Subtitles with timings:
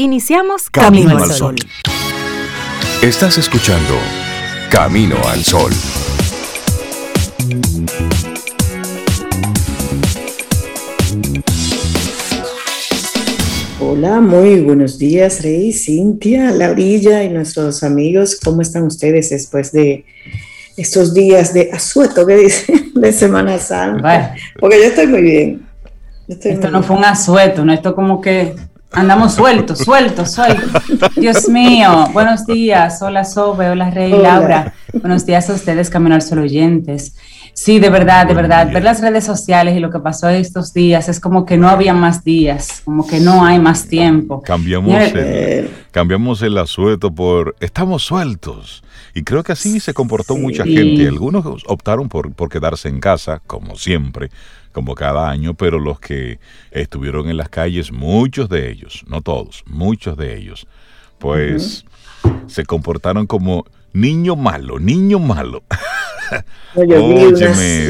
[0.00, 1.56] Iniciamos Camino, al Sol.
[3.02, 3.94] Estás escuchando
[4.70, 5.72] Camino al Sol.
[13.80, 18.38] Hola, muy buenos días, Rey, Cintia, Laurilla y nuestros amigos.
[18.44, 20.04] ¿Cómo están ustedes después de
[20.76, 24.36] estos días de asueto que dicen de Semana Santa?
[24.60, 25.66] Porque yo estoy muy bien.
[26.28, 28.54] esto no fue un asueto, no, esto como que
[28.92, 30.82] Andamos sueltos, sueltos, sueltos.
[31.14, 33.02] Dios mío, buenos días.
[33.02, 34.72] Hola Sobe, hola Rey, Laura.
[34.92, 37.14] Buenos días a ustedes, Camino al Sol oyentes.
[37.52, 38.72] Sí, de verdad, de verdad.
[38.72, 41.92] Ver las redes sociales y lo que pasó estos días es como que no había
[41.92, 44.40] más días, como que no hay más tiempo.
[44.42, 48.82] Cambiamos, el, cambiamos el asueto por estamos sueltos.
[49.14, 51.06] Y creo que así se comportó mucha gente.
[51.06, 54.30] Algunos optaron por, por quedarse en casa, como siempre
[54.78, 56.38] como cada año, pero los que
[56.70, 60.68] estuvieron en las calles, muchos de ellos, no todos, muchos de ellos,
[61.18, 61.84] pues
[62.46, 65.64] se comportaron como niño malo, niño malo.
[66.76, 67.24] yo vi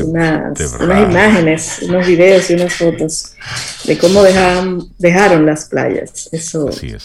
[0.01, 3.35] unas, imágenes, unos videos y unas fotos
[3.85, 6.31] de cómo dejaron las playas.
[6.33, 7.05] Eso Así es.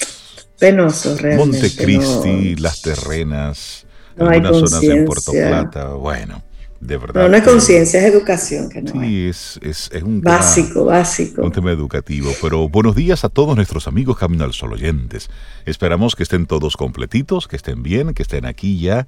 [0.58, 1.60] penoso realmente.
[1.60, 3.86] Montecristi, las terrenas,
[4.18, 6.53] algunas zonas en Puerto Plata, bueno
[6.86, 7.24] de verdad.
[7.24, 8.70] No, no es conciencia, es educación.
[8.70, 11.42] Que no sí, es, es, es, un básico, básico.
[11.42, 12.32] Un tema educativo.
[12.42, 15.30] Pero buenos días a todos nuestros amigos Camino al Sol oyentes.
[15.66, 19.08] Esperamos que estén todos completitos, que estén bien, que estén aquí ya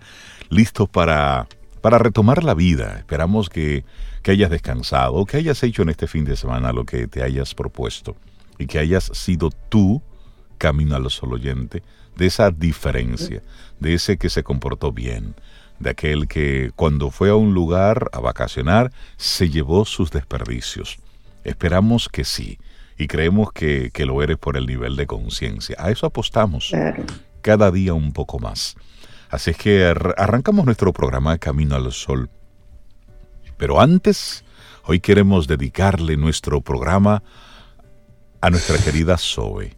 [0.50, 1.48] listos para,
[1.82, 2.96] para retomar la vida.
[2.98, 3.84] Esperamos que,
[4.24, 7.54] que hayas descansado, que hayas hecho en este fin de semana lo que te hayas
[7.54, 8.16] propuesto
[8.58, 10.02] y que hayas sido tú,
[10.58, 11.84] Camino al Sol oyente,
[12.16, 13.42] de esa diferencia,
[13.82, 15.36] de ese que se comportó bien
[15.80, 20.98] de aquel que cuando fue a un lugar a vacacionar se llevó sus desperdicios.
[21.44, 22.58] Esperamos que sí,
[22.98, 25.76] y creemos que, lo eres por el nivel de conciencia.
[25.80, 26.72] A eso apostamos
[27.42, 28.76] cada día un poco más.
[29.30, 32.30] Así es que arrancamos nuestro programa Camino al Sol.
[33.58, 34.44] Pero antes,
[34.86, 37.24] hoy queremos dedicarle nuestro programa
[38.42, 39.76] a nuestra querida Zoe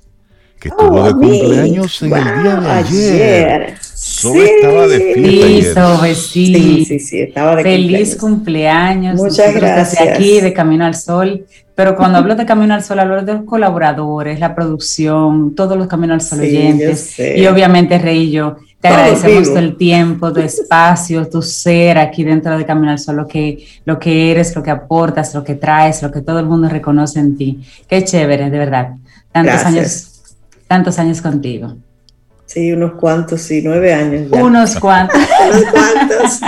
[0.59, 3.78] que estuvo de cumpleaños en el día de ayer.
[3.81, 5.97] Sobe estaba de fiesta.
[6.16, 6.85] Sí, sí.
[6.85, 9.16] Sí, sí, estaba de Feliz cumpleaños.
[9.16, 10.00] Muchas gracias.
[10.00, 11.45] Desde aquí, de Camino al Sol.
[11.75, 15.88] Pero cuando hablo de Camino al Sol, hablo de los colaboradores, la producción, todos los
[15.88, 17.19] Camino al Sol oyentes.
[17.19, 22.57] Y obviamente, Rey y yo, te agradecemos el tiempo, tu espacio, tu ser aquí dentro
[22.57, 26.01] de Camino al Sol, lo que, lo que eres, lo que aportas, lo que traes,
[26.01, 27.59] lo que todo el mundo reconoce en ti.
[27.88, 28.95] Qué chévere, de verdad.
[29.31, 30.16] Tantos años
[30.67, 31.78] tantos años contigo.
[32.47, 34.31] Sí, unos cuantos, sí, nueve años.
[34.31, 35.19] Unos cuantos.
[35.50, 36.39] unos cuantos.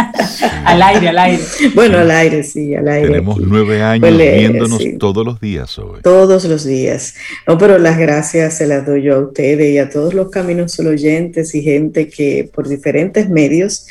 [0.63, 1.43] al aire, al aire.
[1.75, 3.07] Bueno, al aire, sí, al aire.
[3.09, 5.99] Tenemos nueve años viéndonos todos los días hoy.
[6.01, 7.15] Todos los días.
[7.45, 10.71] No, pero las gracias se las doy yo a ustedes y a todos los caminos
[10.71, 13.85] solo oyentes y gente que por diferentes medios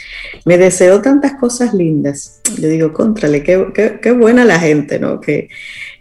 [0.47, 2.41] me deseó tantas cosas lindas.
[2.59, 5.21] Yo digo, contrale, qué, qué, qué buena la gente, ¿no?
[5.21, 5.51] Que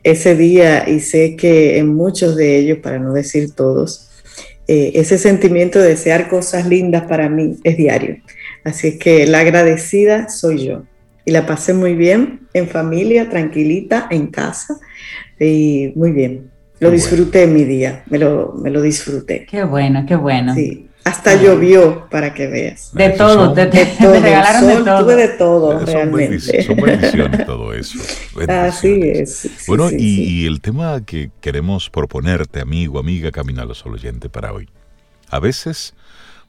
[0.04, 4.07] ese día, y sé que en muchos de ellos, para no decir todos,
[4.68, 8.18] eh, ese sentimiento de desear cosas lindas para mí es diario.
[8.64, 10.84] Así es que la agradecida soy yo.
[11.26, 14.78] Y la pasé muy bien, en familia, tranquilita, en casa.
[15.40, 16.52] Y muy bien.
[16.80, 19.46] Lo disfruté mi día, me lo, me lo disfruté.
[19.50, 20.54] Qué bueno, qué bueno.
[20.54, 20.87] Sí.
[21.08, 22.92] Hasta llovió, para que veas.
[22.94, 23.66] De todo, te,
[24.00, 25.04] regalaron de todo.
[25.06, 26.64] Tuve de todo, realmente.
[26.64, 27.98] Son bendiciones todo eso.
[28.50, 29.50] Así es.
[29.68, 34.68] bueno, y, el tema que queremos proponerte, amigo, amiga, Camina a los oyentes para hoy.
[35.30, 35.94] A veces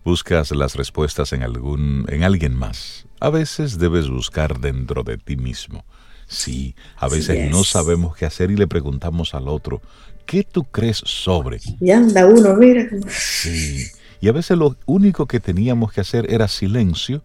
[0.02, 3.06] buscas las respuestas en, algún, en alguien más.
[3.20, 5.84] A veces debes buscar dentro de ti mismo.
[6.26, 9.80] Sí, a veces no sabemos qué hacer y le preguntamos al otro,
[10.26, 11.60] ¿qué tú crees sobre?
[11.80, 12.88] Y anda uno, mira.
[13.08, 13.86] Sí.
[14.20, 17.22] Y a veces lo único que teníamos que hacer era silencio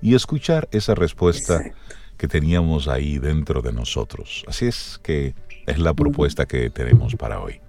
[0.00, 1.62] y escuchar esa respuesta
[2.16, 4.44] que teníamos ahí dentro de nosotros.
[4.48, 5.34] Así es que
[5.66, 7.60] es la propuesta que tenemos para hoy.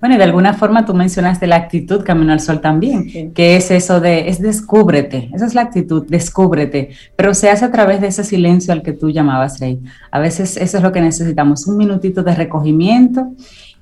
[0.00, 3.70] Bueno, y de alguna forma tú mencionaste la actitud Camino al Sol también, que es
[3.70, 8.06] eso de, es descúbrete, esa es la actitud, descúbrete, pero se hace a través de
[8.06, 9.78] ese silencio al que tú llamabas, Rey.
[10.10, 13.32] A veces eso es lo que necesitamos, un minutito de recogimiento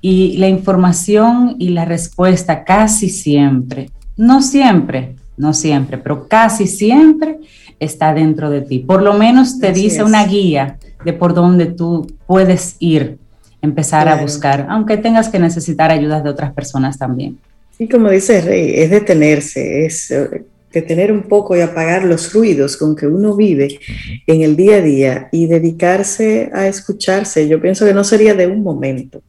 [0.01, 7.37] y la información y la respuesta casi siempre no siempre, no siempre, pero casi siempre
[7.79, 8.79] está dentro de ti.
[8.79, 13.17] Por lo menos te dice una guía de por dónde tú puedes ir,
[13.61, 17.37] empezar a buscar, aunque tengas que necesitar ayuda de otras personas también.
[17.77, 20.43] Sí, como dice Rey, es detenerse, es eh,
[20.73, 23.79] detener un poco y apagar los ruidos con que uno vive
[24.27, 27.47] en el día a día y dedicarse a escucharse.
[27.47, 29.21] Yo pienso que no sería de un momento,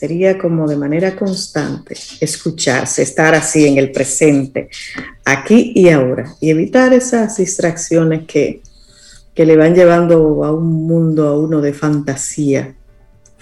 [0.00, 4.70] sería como de manera constante escucharse, estar así en el presente,
[5.26, 8.62] aquí y ahora, y evitar esas distracciones que,
[9.34, 12.74] que le van llevando a un mundo, a uno de fantasía,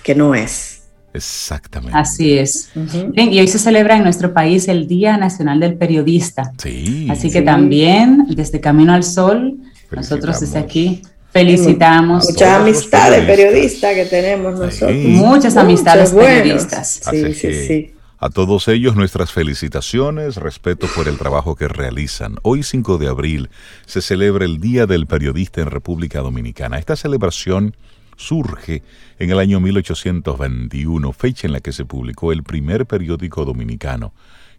[0.02, 0.82] que no es.
[1.14, 1.96] Exactamente.
[1.96, 2.70] Así es.
[3.14, 6.52] y hoy se celebra en nuestro país el Día Nacional del Periodista.
[6.60, 7.06] Sí.
[7.08, 9.58] Así que también desde Camino al Sol,
[9.92, 12.26] nosotros desde aquí Felicitamos.
[12.30, 14.96] Muchas amistades periodistas que tenemos nosotros.
[14.96, 17.00] Muchas amistades periodistas.
[17.10, 17.94] Sí, sí, sí.
[18.20, 22.36] A todos ellos nuestras felicitaciones, respeto por el trabajo que realizan.
[22.42, 23.48] Hoy 5 de abril
[23.86, 26.78] se celebra el Día del Periodista en República Dominicana.
[26.78, 27.76] Esta celebración
[28.16, 28.82] surge
[29.20, 34.12] en el año 1821, fecha en la que se publicó el primer periódico dominicano,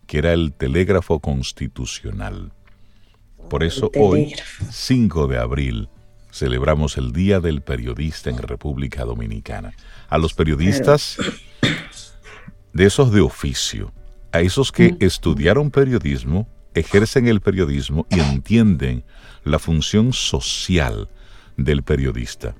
[0.07, 2.53] que era el Telégrafo Constitucional.
[3.49, 4.35] Por eso hoy,
[4.71, 5.89] 5 de abril,
[6.31, 9.73] celebramos el Día del Periodista en República Dominicana.
[10.07, 11.17] A los periodistas
[12.73, 13.91] de esos de oficio,
[14.31, 19.03] a esos que estudiaron periodismo, ejercen el periodismo y entienden
[19.43, 21.09] la función social
[21.57, 22.55] del periodista.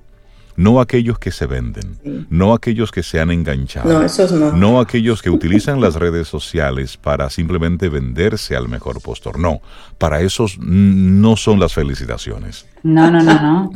[0.56, 4.52] No aquellos que se venden, no aquellos que se han enganchado, no, esos no.
[4.52, 9.38] no aquellos que utilizan las redes sociales para simplemente venderse al mejor postor.
[9.38, 9.60] No,
[9.98, 12.66] para esos no son las felicitaciones.
[12.82, 13.72] No, no, no, no.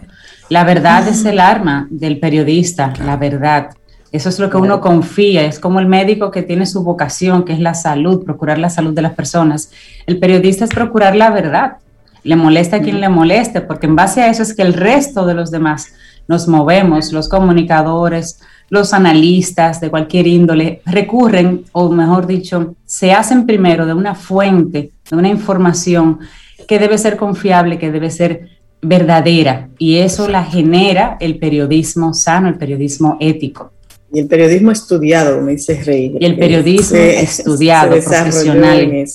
[0.48, 3.70] La verdad es el arma del periodista, la verdad.
[4.12, 7.52] Eso es lo que uno confía, es como el médico que tiene su vocación, que
[7.52, 9.72] es la salud, procurar la salud de las personas.
[10.06, 11.78] El periodista es procurar la verdad.
[12.22, 15.26] Le molesta a quien le moleste, porque en base a eso es que el resto
[15.26, 15.92] de los demás
[16.28, 18.40] nos movemos, los comunicadores,
[18.70, 24.90] los analistas de cualquier índole, recurren, o mejor dicho, se hacen primero de una fuente,
[25.10, 26.20] de una información
[26.66, 28.48] que debe ser confiable, que debe ser
[28.80, 33.72] verdadera, y eso la genera el periodismo sano, el periodismo ético.
[34.14, 36.16] Y el periodismo estudiado, me dice Rey.
[36.20, 39.06] Y el periodismo estudiado, profesional.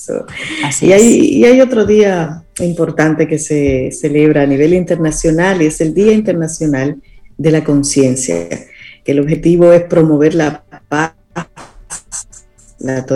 [0.82, 5.80] y, hay, y hay otro día importante que se celebra a nivel internacional y es
[5.80, 7.00] el Día Internacional
[7.38, 8.46] de la Conciencia,
[9.02, 11.14] que el objetivo es promover la paz,
[12.78, 13.06] la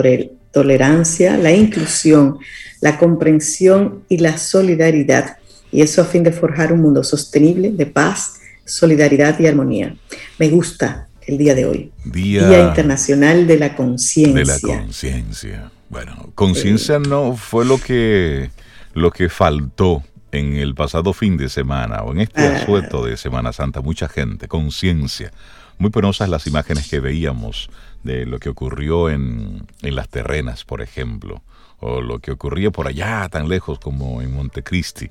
[0.51, 2.39] tolerancia, la inclusión,
[2.81, 5.37] la comprensión y la solidaridad.
[5.71, 9.95] Y eso a fin de forjar un mundo sostenible de paz, solidaridad y armonía.
[10.39, 11.91] Me gusta el día de hoy.
[12.03, 14.33] Día, Internacional de la Conciencia.
[14.33, 15.71] De la Conciencia.
[15.89, 18.49] Bueno, conciencia no fue lo que
[18.93, 22.57] lo que faltó en el pasado fin de semana o en este ah.
[22.57, 25.31] asueto de Semana Santa, mucha gente, conciencia.
[25.77, 27.69] Muy penosas las imágenes que veíamos
[28.03, 31.41] de lo que ocurrió en, en, las terrenas, por ejemplo,
[31.79, 35.09] o lo que ocurría por allá tan lejos como en Montecristi.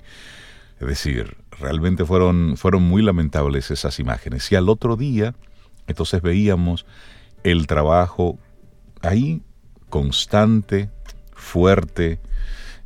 [0.81, 4.51] Es decir, realmente fueron, fueron muy lamentables esas imágenes.
[4.53, 5.35] Y al otro día,
[5.87, 6.87] entonces veíamos
[7.43, 8.39] el trabajo
[9.03, 9.43] ahí
[9.91, 10.91] constante,
[11.35, 12.19] fuerte,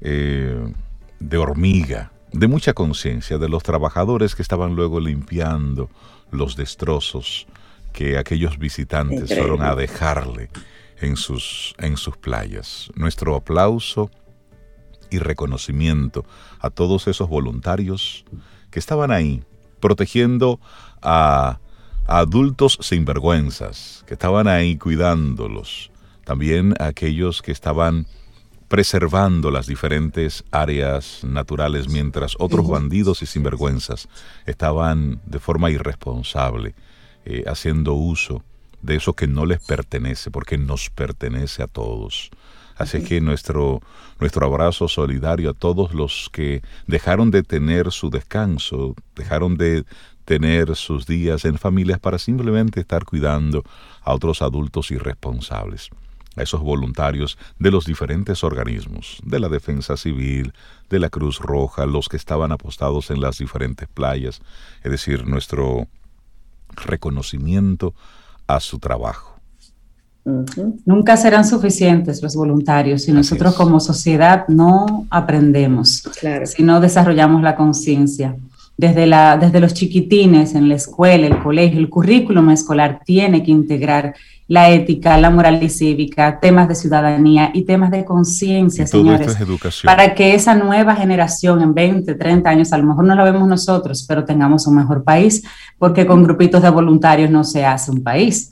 [0.01, 0.73] eh,
[1.21, 5.91] de hormiga, de mucha conciencia de los trabajadores que estaban luego limpiando
[6.31, 7.47] los destrozos
[7.93, 10.51] que aquellos visitantes fueron a dejarle
[11.01, 12.91] en sus, en sus playas.
[12.95, 14.11] Nuestro aplauso
[15.11, 16.25] y reconocimiento
[16.61, 18.25] a todos esos voluntarios
[18.71, 19.43] que estaban ahí
[19.81, 20.61] protegiendo
[21.01, 21.61] a,
[22.09, 25.91] a adultos sinvergüenzas, que estaban ahí cuidándolos,
[26.25, 28.07] también a aquellos que estaban
[28.67, 34.09] preservando las diferentes áreas naturales mientras otros bandidos y sinvergüenzas
[34.47, 36.75] estaban de forma irresponsable
[37.25, 38.43] eh, haciendo uso
[38.81, 42.31] de eso que no les pertenece, porque nos pertenece a todos.
[42.77, 43.81] Así que nuestro,
[44.21, 49.85] nuestro abrazo solidario a todos los que dejaron de tener su descanso, dejaron de
[50.29, 53.65] tener sus días en familias para simplemente estar cuidando
[54.03, 55.89] a otros adultos irresponsables
[56.37, 60.53] a esos voluntarios de los diferentes organismos, de la Defensa Civil,
[60.91, 64.43] de la Cruz Roja, los que estaban apostados en las diferentes playas,
[64.85, 65.89] es decir, nuestro
[66.77, 67.95] reconocimiento
[68.47, 69.41] a su trabajo.
[70.85, 76.05] Nunca serán suficientes los voluntarios si nosotros como sociedad no aprendemos,
[76.45, 78.37] si no desarrollamos la conciencia.
[78.79, 83.51] Desde, la, desde los chiquitines en la escuela, el colegio, el currículum escolar tiene que
[83.51, 84.15] integrar
[84.49, 89.37] la ética, la moral y cívica, temas de ciudadanía y temas de conciencia, señores.
[89.85, 93.47] Para que esa nueva generación en 20, 30 años, a lo mejor no la vemos
[93.47, 95.43] nosotros, pero tengamos un mejor país,
[95.77, 98.51] porque con grupitos de voluntarios no se hace un país.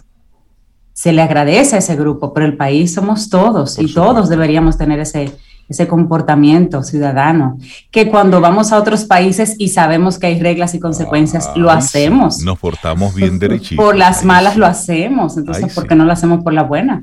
[0.93, 5.01] Se le agradece a ese grupo, pero el país somos todos y todos deberíamos tener
[5.01, 5.33] ese,
[5.69, 7.59] ese comportamiento ciudadano,
[7.91, 12.41] que cuando vamos a otros países y sabemos que hay reglas y consecuencias, lo hacemos.
[12.43, 13.85] Nos portamos bien derechitos.
[13.85, 17.03] Por las malas lo hacemos, entonces, ¿por qué no lo hacemos por la buena?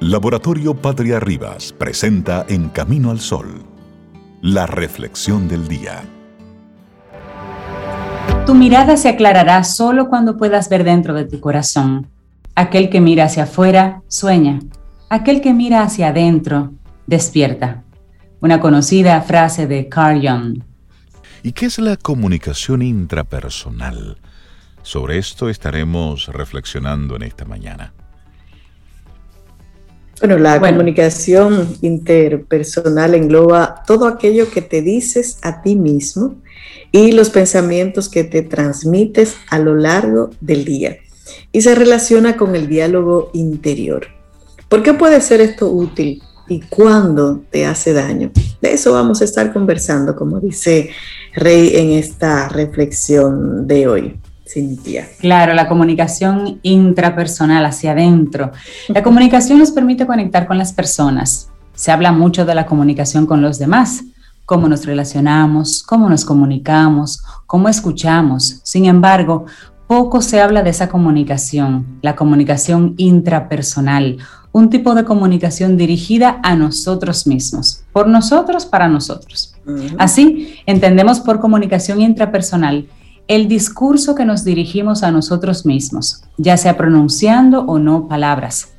[0.00, 3.62] Laboratorio Patria Rivas presenta En Camino al Sol,
[4.40, 6.02] la reflexión del día.
[8.46, 12.08] Tu mirada se aclarará solo cuando puedas ver dentro de tu corazón.
[12.54, 14.60] Aquel que mira hacia afuera, sueña.
[15.08, 16.72] Aquel que mira hacia adentro,
[17.10, 17.82] despierta.
[18.40, 20.62] Una conocida frase de Carl Jung.
[21.42, 24.16] ¿Y qué es la comunicación intrapersonal?
[24.82, 27.92] Sobre esto estaremos reflexionando en esta mañana.
[30.20, 36.36] Bueno, la comunicación interpersonal engloba todo aquello que te dices a ti mismo
[36.92, 40.98] y los pensamientos que te transmites a lo largo del día
[41.50, 44.06] y se relaciona con el diálogo interior.
[44.68, 48.32] ¿Por qué puede ser esto útil y cuándo te hace daño.
[48.60, 50.90] De eso vamos a estar conversando, como dice
[51.32, 54.20] Rey en esta reflexión de hoy.
[54.44, 55.06] Cintia.
[55.20, 58.50] Claro, la comunicación intrapersonal hacia adentro.
[58.88, 61.50] La comunicación nos permite conectar con las personas.
[61.72, 64.02] Se habla mucho de la comunicación con los demás,
[64.44, 68.58] cómo nos relacionamos, cómo nos comunicamos, cómo escuchamos.
[68.64, 69.46] Sin embargo,
[69.86, 74.18] poco se habla de esa comunicación, la comunicación intrapersonal
[74.52, 79.54] un tipo de comunicación dirigida a nosotros mismos, por nosotros, para nosotros.
[79.98, 82.88] Así, entendemos por comunicación intrapersonal
[83.28, 88.70] el discurso que nos dirigimos a nosotros mismos, ya sea pronunciando o no palabras.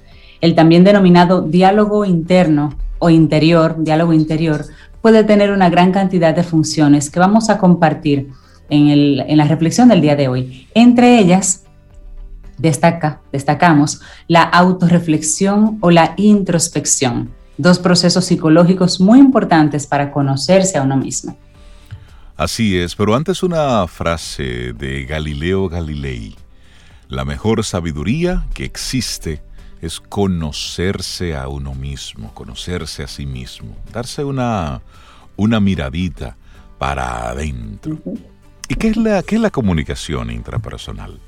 [0.41, 4.65] El también denominado diálogo interno o interior, diálogo interior,
[5.01, 8.29] puede tener una gran cantidad de funciones que vamos a compartir
[8.69, 10.67] en, en la reflexión del día de hoy.
[10.73, 11.63] Entre ellas,
[12.61, 20.83] destaca, destacamos la autorreflexión o la introspección, dos procesos psicológicos muy importantes para conocerse a
[20.83, 21.37] uno mismo.
[22.37, 26.35] Así es, pero antes una frase de Galileo Galilei.
[27.07, 29.43] La mejor sabiduría que existe
[29.81, 34.81] es conocerse a uno mismo, conocerse a sí mismo, darse una,
[35.35, 36.37] una miradita
[36.77, 37.99] para adentro.
[38.67, 41.19] ¿Y qué es, la, qué es la comunicación intrapersonal?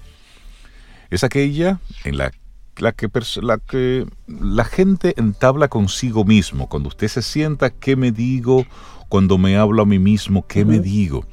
[1.13, 2.31] Es aquella en la,
[2.77, 3.07] la, que,
[3.41, 8.65] la que la gente entabla consigo mismo, cuando usted se sienta, ¿qué me digo?
[9.09, 11.25] Cuando me hablo a mí mismo, ¿qué me digo?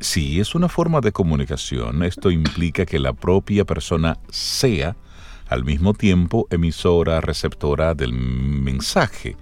[0.00, 2.04] Sí, es una forma de comunicación.
[2.04, 4.96] Esto implica que la propia persona sea
[5.48, 9.36] al mismo tiempo emisora, receptora del mensaje.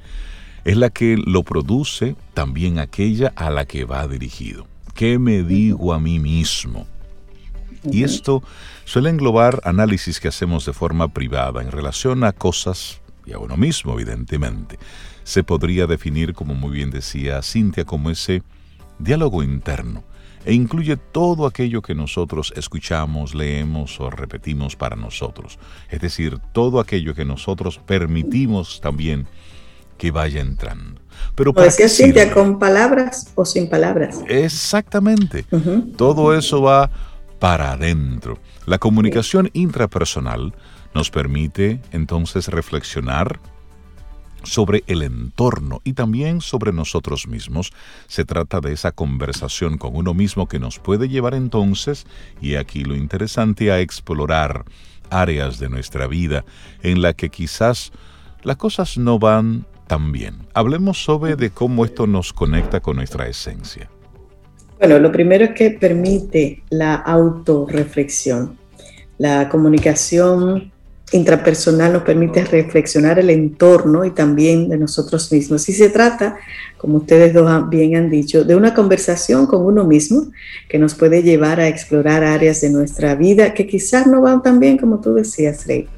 [0.64, 4.66] Es la que lo produce también aquella a la que va dirigido.
[4.94, 6.86] ¿Qué me digo a mí mismo?
[7.90, 8.42] Y esto
[8.84, 13.56] suele englobar análisis que hacemos de forma privada en relación a cosas y a uno
[13.56, 14.78] mismo, evidentemente.
[15.22, 18.42] Se podría definir, como muy bien decía Cintia, como ese
[18.98, 20.04] diálogo interno
[20.44, 25.58] e incluye todo aquello que nosotros escuchamos, leemos o repetimos para nosotros.
[25.90, 29.26] Es decir, todo aquello que nosotros permitimos también
[29.96, 31.00] que vaya entrando.
[31.34, 34.20] Pero para decía Cintia, con palabras o sin palabras.
[34.28, 35.44] Exactamente.
[35.96, 36.90] Todo eso va
[37.44, 38.38] para adentro.
[38.64, 40.54] La comunicación intrapersonal
[40.94, 43.38] nos permite entonces reflexionar
[44.44, 47.74] sobre el entorno y también sobre nosotros mismos.
[48.06, 52.06] Se trata de esa conversación con uno mismo que nos puede llevar entonces,
[52.40, 54.64] y aquí lo interesante, a explorar
[55.10, 56.46] áreas de nuestra vida
[56.82, 57.92] en la que quizás
[58.42, 60.48] las cosas no van tan bien.
[60.54, 63.90] Hablemos sobre de cómo esto nos conecta con nuestra esencia.
[64.86, 68.58] Bueno, lo primero es que permite la autorreflexión.
[69.16, 70.72] La comunicación
[71.10, 75.66] intrapersonal nos permite reflexionar el entorno y también de nosotros mismos.
[75.70, 76.36] Y se trata,
[76.76, 80.26] como ustedes dos bien han dicho, de una conversación con uno mismo
[80.68, 84.60] que nos puede llevar a explorar áreas de nuestra vida que quizás no van tan
[84.60, 85.88] bien como tú decías, Rey.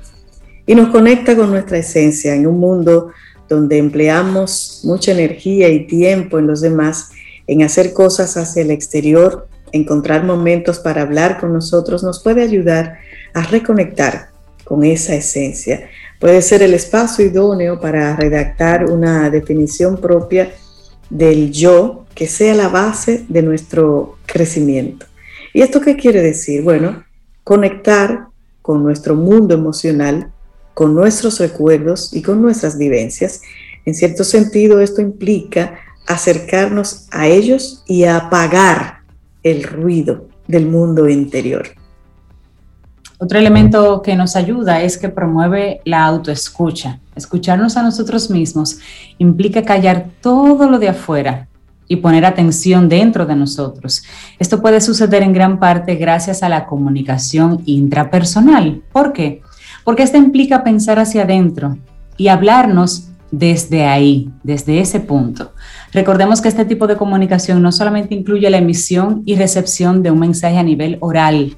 [0.64, 3.10] Y nos conecta con nuestra esencia en un mundo
[3.48, 7.10] donde empleamos mucha energía y tiempo en los demás
[7.46, 12.98] en hacer cosas hacia el exterior, encontrar momentos para hablar con nosotros, nos puede ayudar
[13.34, 14.28] a reconectar
[14.64, 15.88] con esa esencia.
[16.18, 20.52] Puede ser el espacio idóneo para redactar una definición propia
[21.10, 25.06] del yo que sea la base de nuestro crecimiento.
[25.52, 26.62] ¿Y esto qué quiere decir?
[26.62, 27.04] Bueno,
[27.44, 28.26] conectar
[28.62, 30.32] con nuestro mundo emocional,
[30.74, 33.42] con nuestros recuerdos y con nuestras vivencias.
[33.84, 39.00] En cierto sentido, esto implica acercarnos a ellos y apagar
[39.42, 41.68] el ruido del mundo interior.
[43.18, 47.00] Otro elemento que nos ayuda es que promueve la autoescucha.
[47.14, 48.78] Escucharnos a nosotros mismos
[49.16, 51.48] implica callar todo lo de afuera
[51.88, 54.02] y poner atención dentro de nosotros.
[54.38, 58.82] Esto puede suceder en gran parte gracias a la comunicación intrapersonal.
[58.92, 59.40] ¿Por qué?
[59.82, 61.78] Porque esto implica pensar hacia adentro
[62.18, 65.52] y hablarnos desde ahí, desde ese punto.
[65.96, 70.18] Recordemos que este tipo de comunicación no solamente incluye la emisión y recepción de un
[70.18, 71.56] mensaje a nivel oral,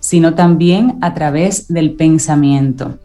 [0.00, 2.98] sino también a través del pensamiento.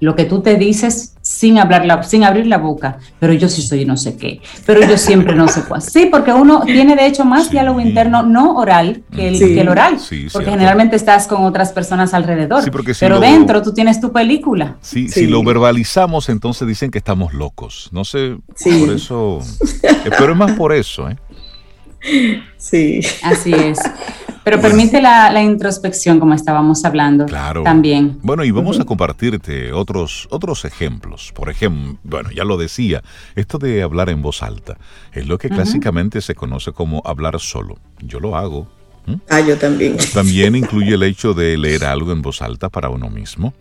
[0.00, 3.84] Lo que tú te dices sin, hablar sin abrir la boca, pero yo sí soy
[3.84, 5.80] no sé qué, pero yo siempre no sé cuál.
[5.80, 9.98] Sí, porque uno tiene de hecho más diálogo interno no oral que el, oral,
[10.32, 12.64] porque generalmente estás con otras personas alrededor,
[12.98, 14.76] pero dentro tú tienes tu película.
[14.80, 17.90] Sí, si lo verbalizamos, entonces dicen que estamos locos.
[17.92, 19.38] No sé, por eso,
[20.18, 21.16] pero es más por eso, ¿eh?
[22.56, 23.00] Sí.
[23.22, 23.78] Así es.
[24.44, 27.26] Pero permite la, introspección, como estábamos hablando.
[27.26, 27.62] Claro.
[27.62, 28.18] También.
[28.22, 31.32] Bueno, y vamos a compartirte otros, otros ejemplos.
[31.34, 33.02] Por ejemplo, bueno, ya lo decía,
[33.36, 34.76] esto de hablar en voz alta
[35.12, 37.78] es lo que clásicamente se conoce como hablar solo.
[38.00, 38.68] Yo lo hago.
[39.28, 39.96] Ah, yo también.
[40.14, 43.52] También incluye el hecho de leer algo en voz alta para uno mismo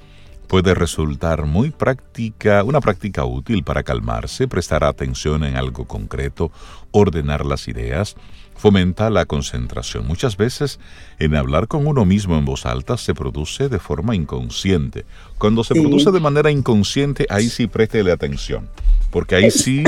[0.49, 6.51] puede resultar muy práctica, una práctica útil para calmarse, prestar atención en algo concreto,
[6.89, 8.15] ordenar las ideas,
[8.59, 10.05] fomenta la concentración.
[10.05, 10.79] Muchas veces
[11.17, 15.05] en hablar con uno mismo en voz alta se produce de forma inconsciente.
[15.37, 18.69] Cuando se produce de manera inconsciente, ahí sí préstele atención,
[19.11, 19.83] porque ahí sí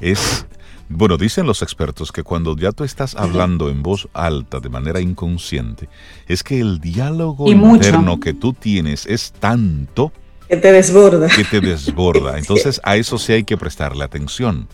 [0.00, 0.44] es
[0.88, 5.00] bueno, dicen los expertos que cuando ya tú estás hablando en voz alta de manera
[5.00, 5.88] inconsciente,
[6.28, 10.12] es que el diálogo interno que tú tienes es tanto
[10.48, 11.28] que te desborda.
[11.28, 12.38] Que te desborda.
[12.38, 14.68] Entonces a eso sí hay que prestarle atención,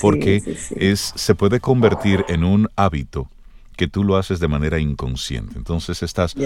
[0.00, 0.42] porque
[0.76, 3.28] es se puede convertir en un hábito
[3.76, 5.52] que tú lo haces de manera inconsciente.
[5.56, 6.34] Entonces estás...
[6.34, 6.40] ¿Y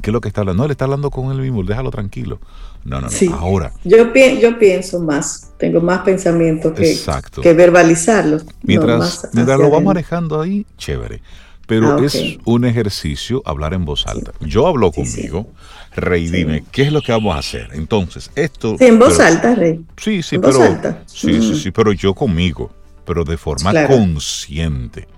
[0.00, 0.62] qué es lo que está hablando?
[0.62, 2.40] No, él está hablando con él mismo, déjalo tranquilo.
[2.84, 3.34] No, no, no.
[3.36, 3.72] Ahora.
[3.84, 6.98] Yo, yo pienso más, tengo más pensamiento que,
[7.42, 8.38] que verbalizarlo.
[8.62, 11.20] Mientras, lo va manejando ahí, chévere.
[11.66, 14.32] Pero ah, es un ejercicio hablar en voz alta.
[14.40, 15.48] Yo hablo conmigo,
[15.96, 17.70] Rey, dime, ¿qué es lo que vamos a hacer?
[17.72, 18.76] Entonces, esto...
[18.78, 19.80] Sí, en voz alta, Rey.
[19.96, 20.58] Sí, sí, pero...
[21.06, 21.54] Sí, sí, mm.
[21.56, 22.70] sí, pero yo conmigo,
[23.04, 25.08] pero de forma consciente.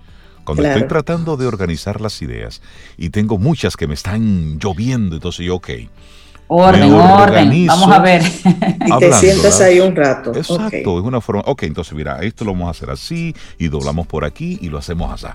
[0.43, 2.61] Cuando estoy tratando de organizar las ideas
[2.97, 5.69] y tengo muchas que me están lloviendo, entonces yo, ok,
[6.51, 7.67] Orden, orden.
[7.67, 8.23] Vamos a ver.
[8.23, 10.33] y te sientas ahí un rato.
[10.33, 11.43] Exacto, es una forma.
[11.45, 14.79] Ok, entonces mira, esto lo vamos a hacer así y doblamos por aquí y lo
[14.79, 15.31] hacemos así.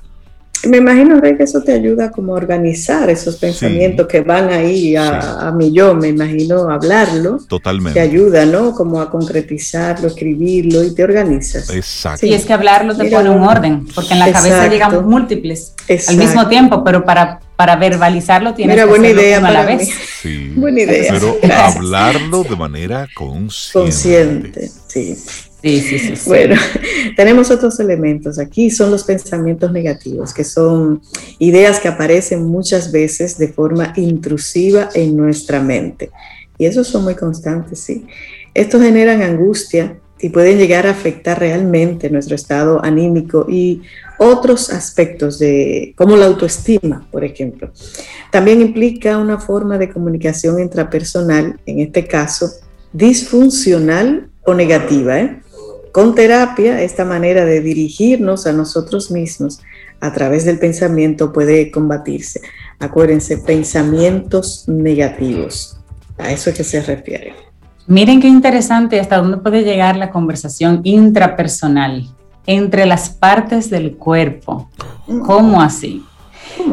[0.66, 4.96] Me imagino, Rey, que eso te ayuda como a organizar esos pensamientos que van ahí
[4.96, 7.38] a, mi yo, me imagino hablarlo.
[7.48, 7.98] Totalmente.
[7.98, 8.74] Te ayuda, ¿no?
[8.74, 11.70] Como a concretizarlo, escribirlo y te organizas.
[11.70, 12.26] Exacto.
[12.26, 15.74] Y es que hablarlo te pone un orden, porque en la cabeza llegan múltiples
[16.08, 19.88] al mismo tiempo, pero para para verbalizarlo tienes Mira, que buena idea a la vez.
[20.20, 21.12] Sí, buena idea.
[21.12, 23.80] Pero hablarlo de manera consciente.
[23.80, 25.16] Consciente, sí.
[25.64, 26.56] Sí, sí, sí, Bueno,
[27.16, 31.00] tenemos otros elementos aquí, son los pensamientos negativos, que son
[31.38, 36.10] ideas que aparecen muchas veces de forma intrusiva en nuestra mente.
[36.58, 38.04] Y esos son muy constantes, sí.
[38.52, 43.80] Estos generan angustia y pueden llegar a afectar realmente nuestro estado anímico y
[44.18, 47.70] otros aspectos de, como la autoestima, por ejemplo.
[48.30, 52.50] También implica una forma de comunicación intrapersonal, en este caso,
[52.92, 55.18] disfuncional o negativa.
[55.18, 55.40] ¿eh?
[55.94, 59.60] Con terapia, esta manera de dirigirnos a nosotros mismos
[60.00, 62.40] a través del pensamiento puede combatirse.
[62.80, 65.78] Acuérdense, pensamientos negativos.
[66.18, 67.32] A eso es que se refiere.
[67.86, 72.08] Miren qué interesante hasta dónde puede llegar la conversación intrapersonal
[72.44, 74.68] entre las partes del cuerpo.
[75.24, 76.04] ¿Cómo así?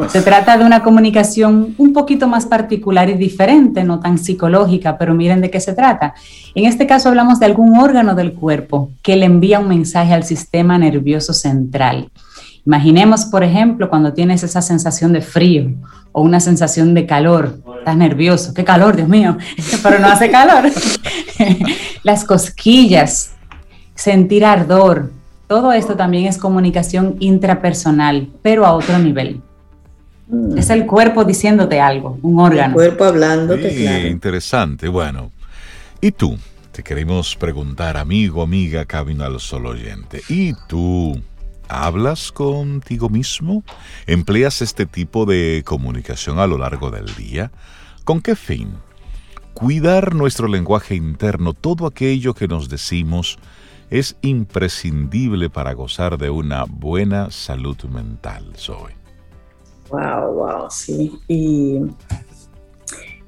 [0.08, 5.14] Se trata de una comunicación un poquito más particular y diferente, no tan psicológica, pero
[5.14, 6.14] miren de qué se trata.
[6.54, 10.24] En este caso hablamos de algún órgano del cuerpo que le envía un mensaje al
[10.24, 12.10] sistema nervioso central.
[12.64, 15.72] Imaginemos, por ejemplo, cuando tienes esa sensación de frío
[16.12, 19.36] o una sensación de calor, estás nervioso, qué calor, Dios mío,
[19.82, 20.70] pero no hace calor.
[22.04, 23.32] Las cosquillas,
[23.94, 25.10] sentir ardor,
[25.48, 29.42] todo esto también es comunicación intrapersonal, pero a otro nivel.
[30.32, 30.56] Mm.
[30.56, 32.68] Es el cuerpo diciéndote algo, un órgano.
[32.68, 34.88] El cuerpo hablándote, sí, Interesante.
[34.88, 35.30] Bueno,
[36.00, 36.38] ¿y tú?
[36.72, 40.22] Te queremos preguntar, amigo, amiga, cabina al solo oyente.
[40.30, 41.20] ¿Y tú?
[41.68, 43.62] ¿Hablas contigo mismo?
[44.06, 47.52] ¿Empleas este tipo de comunicación a lo largo del día?
[48.04, 48.70] ¿Con qué fin?
[49.52, 53.38] Cuidar nuestro lenguaje interno, todo aquello que nos decimos,
[53.90, 59.01] es imprescindible para gozar de una buena salud mental, Zoe.
[59.92, 61.12] Wow, wow, sí.
[61.28, 61.80] Y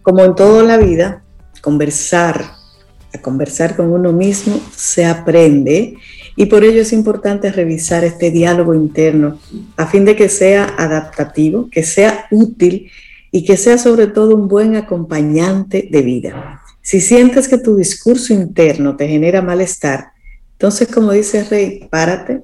[0.00, 1.22] como en toda la vida,
[1.60, 2.42] conversar,
[3.12, 5.96] a conversar con uno mismo se aprende
[6.36, 9.38] y por ello es importante revisar este diálogo interno
[9.76, 12.90] a fin de que sea adaptativo, que sea útil
[13.30, 16.62] y que sea sobre todo un buen acompañante de vida.
[16.80, 20.12] Si sientes que tu discurso interno te genera malestar,
[20.52, 22.40] entonces como dice Rey, párate,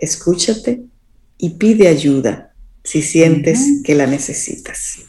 [0.00, 0.82] escúchate
[1.38, 2.52] y pide ayuda
[2.86, 5.00] si sientes que la necesitas.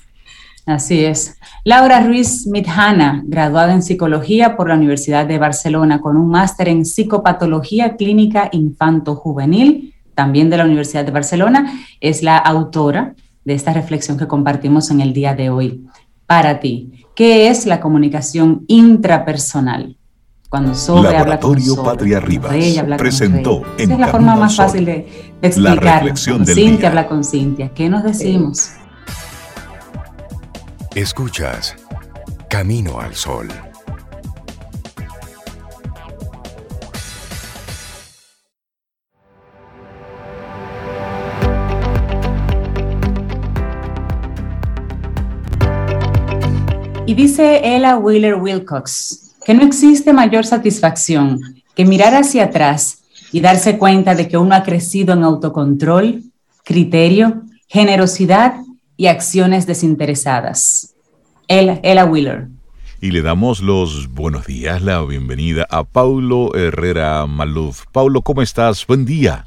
[0.66, 1.38] Así es.
[1.64, 6.84] Laura Ruiz Midhana, graduada en psicología por la Universidad de Barcelona con un máster en
[6.86, 14.18] psicopatología clínica infanto-juvenil, también de la Universidad de Barcelona, es la autora de esta reflexión
[14.18, 15.86] que compartimos en el día de hoy.
[16.26, 19.97] Para ti, ¿qué es la comunicación intrapersonal?
[20.50, 22.56] Cuando Sobre habla con Patria Rivas
[22.98, 25.82] presentó en es la forma más fácil de, de explicarlo.
[25.82, 27.74] La reflexión Cintia habla con Cintia.
[27.74, 28.72] ¿Qué nos decimos?
[30.96, 31.76] Escuchas
[32.50, 33.50] Camino al Sol.
[47.06, 51.40] Y dice Ella Wheeler Wilcox que no existe mayor satisfacción
[51.74, 56.22] que mirar hacia atrás y darse cuenta de que uno ha crecido en autocontrol,
[56.66, 58.56] criterio, generosidad
[58.98, 60.96] y acciones desinteresadas.
[61.48, 62.50] Ella Wheeler.
[63.00, 67.86] Y le damos los buenos días, la bienvenida a Paulo Herrera Maluf.
[67.94, 68.86] Paulo, ¿cómo estás?
[68.86, 69.46] Buen día.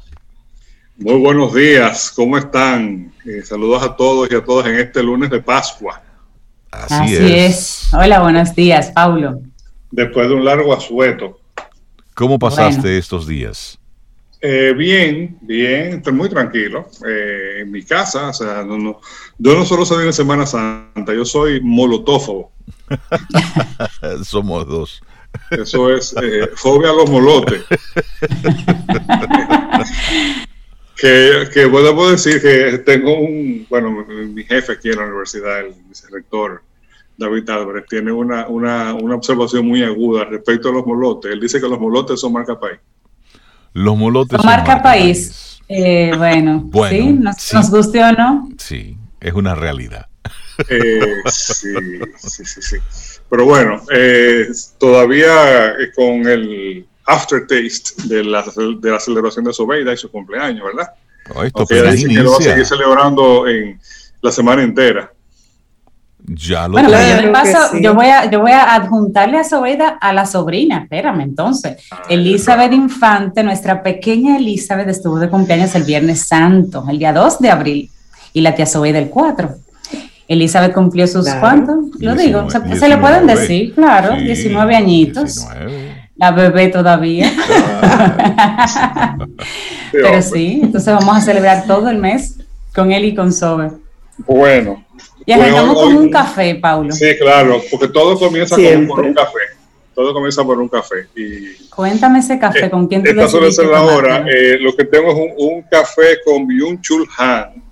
[0.97, 3.13] Muy buenos días, ¿cómo están?
[3.23, 6.01] Eh, saludos a todos y a todas en este lunes de Pascua.
[6.71, 7.89] Así, es.
[7.93, 9.41] Hola, buenos días, Paulo.
[9.91, 11.39] Después de un largo asueto.
[12.15, 13.77] ¿Cómo pasaste estos días?
[14.43, 16.89] Eh, bien, bien, estoy muy tranquilo.
[17.07, 18.99] Eh, en mi casa, o sea, no, no,
[19.37, 22.51] yo no solo soy de Semana Santa, yo soy molotófobo.
[24.23, 25.01] Somos dos.
[25.51, 27.63] Eso es eh, fobia a los molotes.
[30.97, 35.73] que, que puedo decir que tengo un, bueno, mi jefe aquí en la universidad, el
[35.87, 36.63] vicerrector
[37.17, 41.31] David Álvarez, tiene una, una, una observación muy aguda respecto a los molotes.
[41.31, 42.79] Él dice que los molotes son marca país.
[43.73, 44.43] Los molotes.
[44.43, 45.59] marca, país.
[45.67, 47.13] Eh, bueno, ¿sí?
[47.13, 48.49] ¿Nos, guste o no?
[48.57, 50.07] Sí, es una realidad.
[50.69, 51.73] Eh, sí,
[52.17, 52.77] sí, sí, sí.
[53.29, 54.47] Pero bueno, eh,
[54.77, 60.91] todavía con el aftertaste de la, de la celebración de Sobeida y su cumpleaños, ¿verdad?
[61.33, 63.79] Oh, esto que lo va a seguir celebrando en
[64.21, 65.11] la semana entera.
[66.27, 70.13] Ya lo bueno, yo, paso, yo, voy a, yo voy a adjuntarle a Sobeida a
[70.13, 71.77] la sobrina, espérame entonces.
[72.09, 77.49] Elizabeth Infante, nuestra pequeña Elizabeth, estuvo de cumpleaños el Viernes Santo, el día 2 de
[77.49, 77.89] abril,
[78.33, 79.49] y la tía Sobeida el 4.
[80.27, 85.45] Elizabeth cumplió sus cuantos, lo digo, se, le pueden decir, claro, 19 añitos.
[86.15, 87.31] La bebé todavía.
[89.91, 92.37] Pero sí, entonces vamos a celebrar todo el mes
[92.73, 93.71] con él y con Sobe.
[94.27, 94.85] Bueno,
[95.25, 96.91] y arrancamos con un café, Paulo.
[96.91, 99.39] Sí, claro, porque todo comienza con, por un café.
[99.93, 101.07] Todo comienza por un café.
[101.15, 104.25] Y, Cuéntame ese café, ¿con quién te Esta suele ser la hora.
[104.27, 107.63] Eh, lo que tengo es un, café con Byung Chul Han.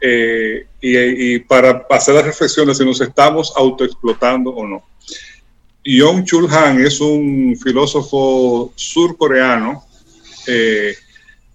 [0.00, 4.84] Eh, y, para hacer las reflexiones si nos estamos autoexplotando o no.
[5.84, 9.84] Byung Chul Han es un filósofo surcoreano
[10.46, 10.94] eh,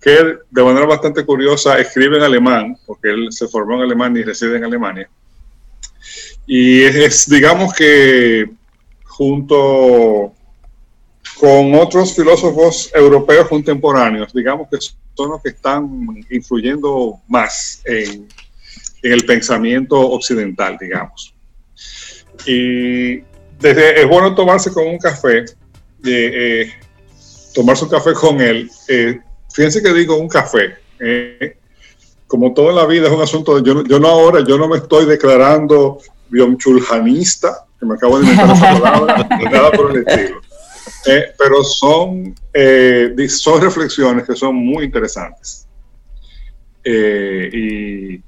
[0.02, 4.26] que de manera bastante curiosa escribe en alemán, porque él se formó en Alemania y
[4.26, 5.10] reside en Alemania.
[6.48, 8.50] Y es, digamos que
[9.04, 10.34] junto
[11.40, 18.28] con otros filósofos europeos contemporáneos, digamos que son los que están influyendo más en,
[19.04, 21.34] el pensamiento occidental, digamos.
[22.46, 23.22] Y
[23.60, 25.46] desde, es bueno tomarse con un café, eh,
[26.06, 26.74] eh,
[27.54, 29.20] tomarse un café con él, eh,
[29.54, 30.76] fíjense que digo un café.
[31.00, 31.58] Eh,
[32.28, 34.78] como toda la vida es un asunto, de, yo, yo no ahora, yo no me
[34.78, 40.42] estoy declarando biomchuljanista, que me acabo de inventar esa palabra, nada por el estilo.
[41.06, 45.68] Eh, pero son, eh, son reflexiones que son muy interesantes
[46.84, 48.22] y,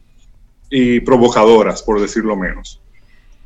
[0.70, 2.82] y, provocadoras, por decirlo menos.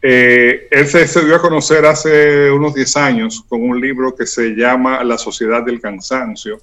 [0.01, 4.49] él se, se, dio a conocer hace unos 10 años con un libro que se
[4.49, 6.59] llama La Sociedad del Cansancio,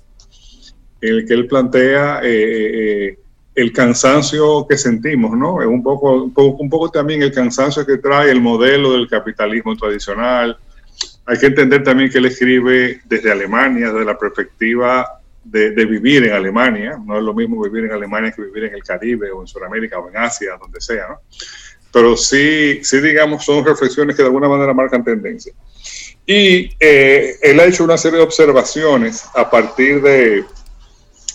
[1.04, 3.18] en el que él plantea eh, eh, eh,
[3.54, 5.60] el cansancio que sentimos, ¿no?
[5.60, 10.56] Es un poco, un poco, también el cansancio que trae el modelo del capitalismo tradicional.
[11.26, 16.32] Hay que entender también que él escribe desde Alemania, desde la perspectiva de, vivir en
[16.32, 16.98] Alemania.
[17.04, 19.98] No es lo mismo vivir en Alemania que vivir en el Caribe o en Sudamérica
[19.98, 21.20] o en Asia, donde sea, ¿no?
[21.92, 25.52] Pero sí, sí, digamos, son reflexiones que de alguna manera marcan tendencia.
[26.26, 30.44] Y eh, él ha hecho una serie de observaciones a partir de,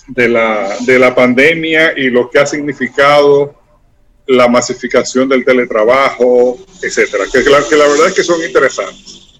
[0.10, 3.56] de, la, de la pandemia y lo que ha significado
[4.28, 9.40] la masificación del teletrabajo, etcétera, que, que, la, verdad es que son interesantes.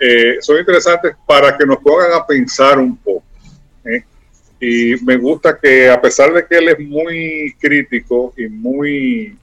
[0.00, 3.24] Eh, son interesantes para que nos pongan a pensar un poco.
[3.84, 4.02] ¿eh?
[4.60, 9.36] Y me gusta que a pesar de que él es muy crítico y muy,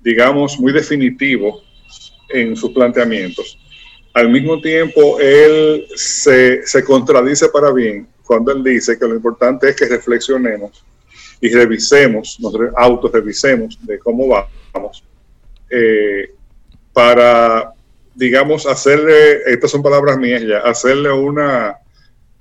[0.00, 1.62] digamos, muy definitivo
[2.28, 3.58] en sus planteamientos,
[4.12, 9.68] al mismo tiempo él se, se contradice para bien cuando él dice que lo importante
[9.68, 10.84] es que reflexionemos
[11.40, 14.28] y revisemos, nos auto-revisemos de cómo
[14.72, 15.04] vamos,
[15.70, 16.30] eh,
[16.92, 17.72] para,
[18.14, 21.76] digamos, hacerle, estas son palabras mías ya, hacerle una,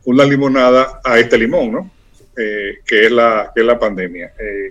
[0.05, 1.91] una limonada a este limón, ¿no?
[2.37, 4.33] Eh, que, es la, que es la pandemia.
[4.37, 4.69] Eh,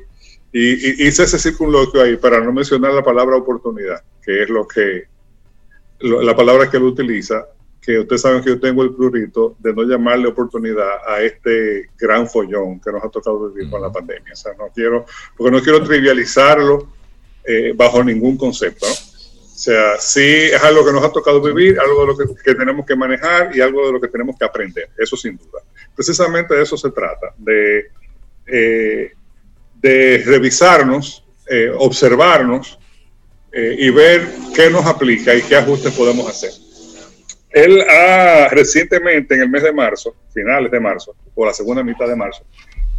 [0.53, 5.05] y, hice ese circunloquio ahí para no mencionar la palabra oportunidad, que es lo que,
[6.01, 7.47] la palabra que él utiliza,
[7.81, 12.29] que ustedes saben que yo tengo el prurito de no llamarle oportunidad a este gran
[12.29, 14.33] follón que nos ha tocado vivir con la pandemia.
[14.33, 16.89] O sea, no quiero, porque no quiero trivializarlo
[17.45, 18.93] eh, bajo ningún concepto, ¿no?
[18.93, 22.87] O sea, sí es algo que nos ha tocado vivir, algo de lo que, tenemos
[22.87, 25.61] que manejar y algo de lo que tenemos que aprender, eso sin duda.
[25.95, 27.91] Precisamente de eso se trata, de,
[28.47, 29.13] eh,
[29.75, 32.79] de revisarnos, eh, observarnos
[33.53, 36.53] y ver qué nos aplica y qué ajustes podemos hacer.
[37.51, 42.07] Él ha recientemente, en el mes de marzo, finales de marzo, o la segunda mitad
[42.07, 42.45] de marzo,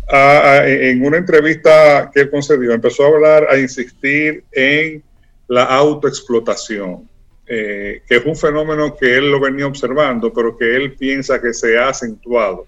[0.10, 5.02] en una entrevista que él concedió, empezó a hablar, a insistir en
[5.48, 7.10] la autoexplotación,
[7.48, 11.54] eh, que es un fenómeno que él lo venía observando, pero que él piensa que
[11.54, 12.66] se ha acentuado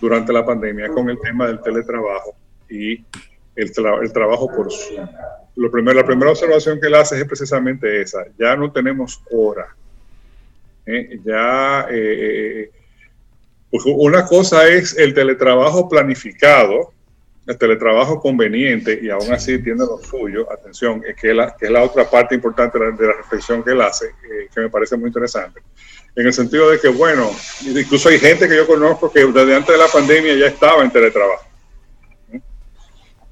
[0.00, 2.34] durante la pandemia con el tema del teletrabajo
[2.68, 2.96] y
[3.56, 5.08] el, el trabajo por Zoom.
[5.56, 9.74] Lo primero, la primera observación que él hace es precisamente esa, ya no tenemos hora
[10.86, 11.20] ¿eh?
[11.24, 12.70] ya, eh,
[13.70, 16.92] pues una cosa es el teletrabajo planificado,
[17.46, 21.70] el teletrabajo conveniente, y aún así tiene lo suyo, atención, es que, la, que es
[21.70, 25.08] la otra parte importante de la, reflexión que él hace, eh, que me parece muy
[25.08, 25.60] interesante,
[26.16, 27.30] en el sentido de que, bueno,
[27.62, 30.90] incluso hay gente que yo conozco que desde antes de la pandemia ya estaba en
[30.90, 31.44] teletrabajo.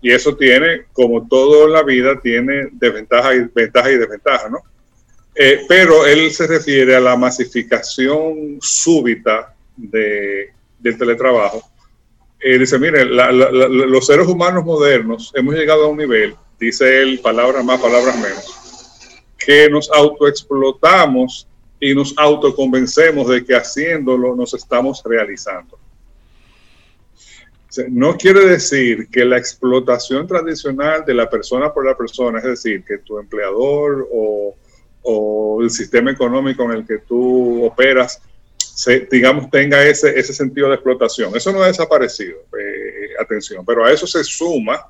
[0.03, 4.59] Y eso tiene, como todo en la vida, tiene desventajas y ventajas y desventajas, ¿no?
[5.35, 11.63] Eh, pero él se refiere a la masificación súbita de, del teletrabajo.
[12.39, 17.65] Él dice, mire, los seres humanos modernos hemos llegado a un nivel, dice él, palabras
[17.65, 21.47] más, palabras menos, que nos autoexplotamos
[21.79, 25.79] y nos autoconvencemos de que haciéndolo nos estamos realizando.
[27.89, 32.85] No quiere decir que la explotación tradicional de la persona por la persona, es decir,
[32.85, 34.55] que tu empleador o
[35.03, 38.21] o el sistema económico en el que tú operas,
[39.11, 41.37] digamos, tenga ese, ese sentido de explotación.
[41.37, 44.87] Eso no ha desaparecido, eh, atención, pero a eso se suma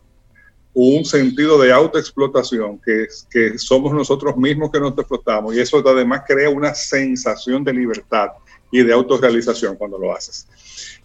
[0.75, 6.23] un sentido de autoexplotación que, que somos nosotros mismos que nos explotamos y eso además
[6.27, 8.29] crea una sensación de libertad
[8.71, 10.47] y de autorrealización cuando lo haces.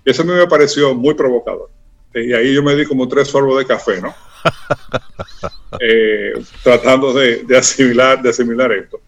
[0.06, 1.70] Eso a mí me pareció muy provocador.
[2.14, 4.16] Y ahí yo me di como tres sorbos de café, ¿no?
[5.80, 6.34] Eh,
[6.64, 9.02] tratando de, asimilar, de asimilar esto.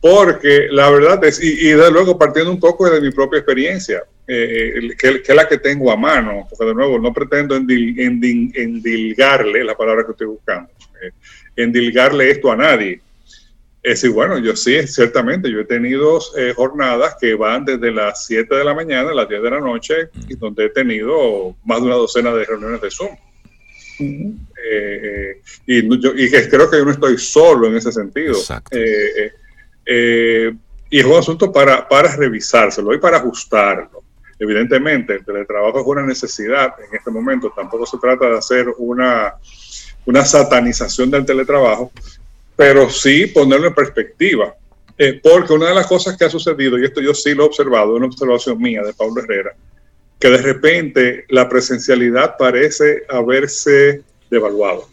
[0.00, 4.90] Porque la verdad es, y, de luego partiendo un poco de mi propia experiencia, eh,
[4.98, 10.04] que, es la que tengo a mano, porque de nuevo no pretendo endilgarle, la palabra
[10.04, 10.70] que estoy buscando,
[11.02, 11.10] eh,
[11.56, 13.02] endilgarle esto a nadie.
[13.82, 16.20] Es decir, bueno, yo sí, ciertamente, yo he tenido
[16.54, 20.10] jornadas que van desde las 7 de la mañana a las 10 de la noche,
[20.28, 23.16] y donde he tenido más de una docena de reuniones de Zoom.
[24.00, 28.36] Eh, y, creo que yo no estoy solo en ese sentido.
[28.70, 29.32] Eh,
[29.86, 30.52] eh,
[30.88, 34.02] y es un asunto para, para revisárselo y para ajustarlo.
[34.38, 37.52] Evidentemente, el teletrabajo es una necesidad en este momento.
[37.54, 39.34] Tampoco se trata de hacer una,
[40.06, 41.92] una satanización del teletrabajo,
[42.56, 44.54] pero sí ponerlo en perspectiva.
[45.22, 47.94] porque una de las cosas que ha sucedido, y esto yo sí lo he observado,
[47.94, 49.54] una observación mía de Pablo Herrera,
[50.20, 54.86] que de repente la presencialidad parece haberse devaluado.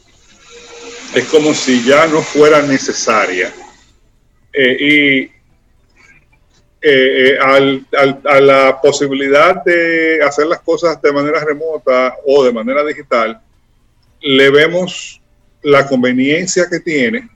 [1.14, 3.54] Es como si ya no fuera necesaria.
[4.54, 5.20] Eh, y
[6.82, 12.86] eh, eh, a la posibilidad de hacer las cosas de manera remota o de manera
[12.86, 13.42] digital,
[14.22, 15.22] le vemos
[15.62, 17.30] la conveniencia que tiene,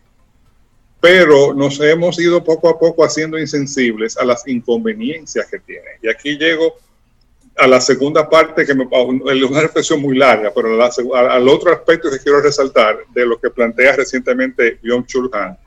[1.02, 5.90] pero nos hemos ido poco a poco haciendo insensibles a las inconveniencias que tiene.
[6.02, 6.76] Y aquí llego
[7.58, 10.70] a la segunda parte, que me, es una reflexión muy larga, pero
[11.16, 15.58] al otro aspecto que quiero resaltar de lo que plantea recientemente Byung Chul Han,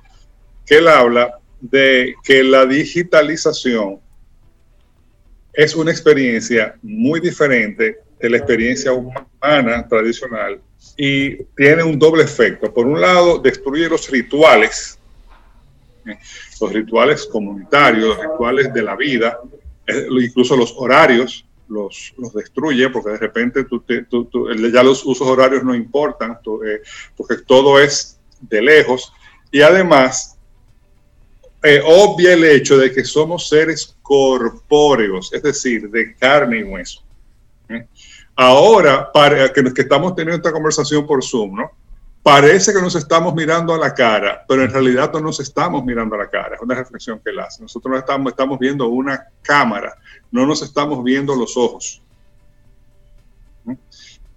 [0.66, 4.00] que él habla de que la digitalización
[5.52, 10.60] es una experiencia muy diferente de la experiencia humana tradicional
[10.96, 12.72] y tiene un doble efecto.
[12.72, 14.98] Por un lado, destruye los rituales,
[16.06, 16.18] ¿eh?
[16.60, 19.38] los rituales comunitarios, los rituales de la vida,
[19.86, 23.84] eh, incluso los horarios, los, destruye porque de repente tú,
[24.72, 26.80] ya los usos horarios no importan, eh,
[27.16, 29.12] porque todo es de lejos.
[29.50, 30.38] Y además,
[31.84, 37.02] obvia el hecho de que somos seres corpóreos, es decir, de carne y hueso.
[38.36, 41.70] Ahora, para que, que estamos teniendo esta conversación por Zoom, ¿no?
[42.24, 46.14] Parece que nos estamos mirando a la cara, pero en realidad no nos estamos mirando
[46.14, 46.56] a la cara.
[46.56, 47.60] Es una reflexión que él hace.
[47.60, 49.94] Nosotros no estamos, estamos viendo una cámara,
[50.30, 52.00] no nos estamos viendo los ojos.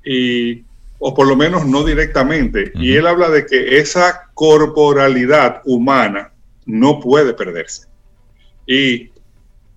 [0.04, 0.65] Y,
[1.00, 2.73] o por lo menos no directamente.
[2.76, 6.34] Y él habla de que esa corporalidad humana
[6.65, 7.88] no puede perderse.
[8.65, 9.12] Y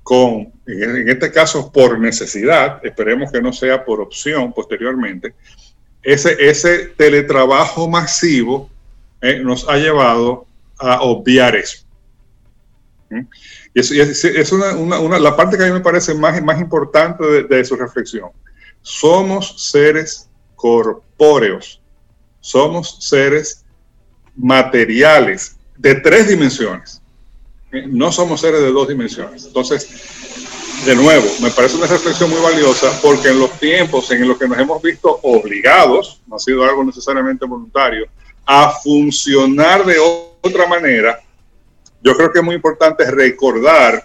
[0.02, 5.36] con, en este caso por necesidad, esperemos que no sea por opción posteriormente,
[6.02, 8.70] ese, ese teletrabajo masivo
[9.20, 10.46] eh, nos ha llevado
[10.78, 11.84] a obviar eso.
[13.10, 13.20] ¿Mm?
[13.74, 17.24] Y es, es, una, una, la parte que a mí me parece más, más importante
[17.24, 18.30] de, de su reflexión.
[18.82, 21.80] Somos seres corpóreos,
[22.40, 23.64] somos seres
[24.36, 27.00] materiales de tres dimensiones
[27.88, 29.46] no somos seres de dos dimensiones.
[29.46, 29.88] Entonces,
[30.84, 34.48] de nuevo, me parece una reflexión muy valiosa porque en los tiempos en los que
[34.48, 38.06] nos hemos visto obligados, no ha sido algo necesariamente voluntario,
[38.46, 39.96] a funcionar de
[40.42, 41.20] otra manera,
[42.02, 44.04] yo creo que es muy importante recordar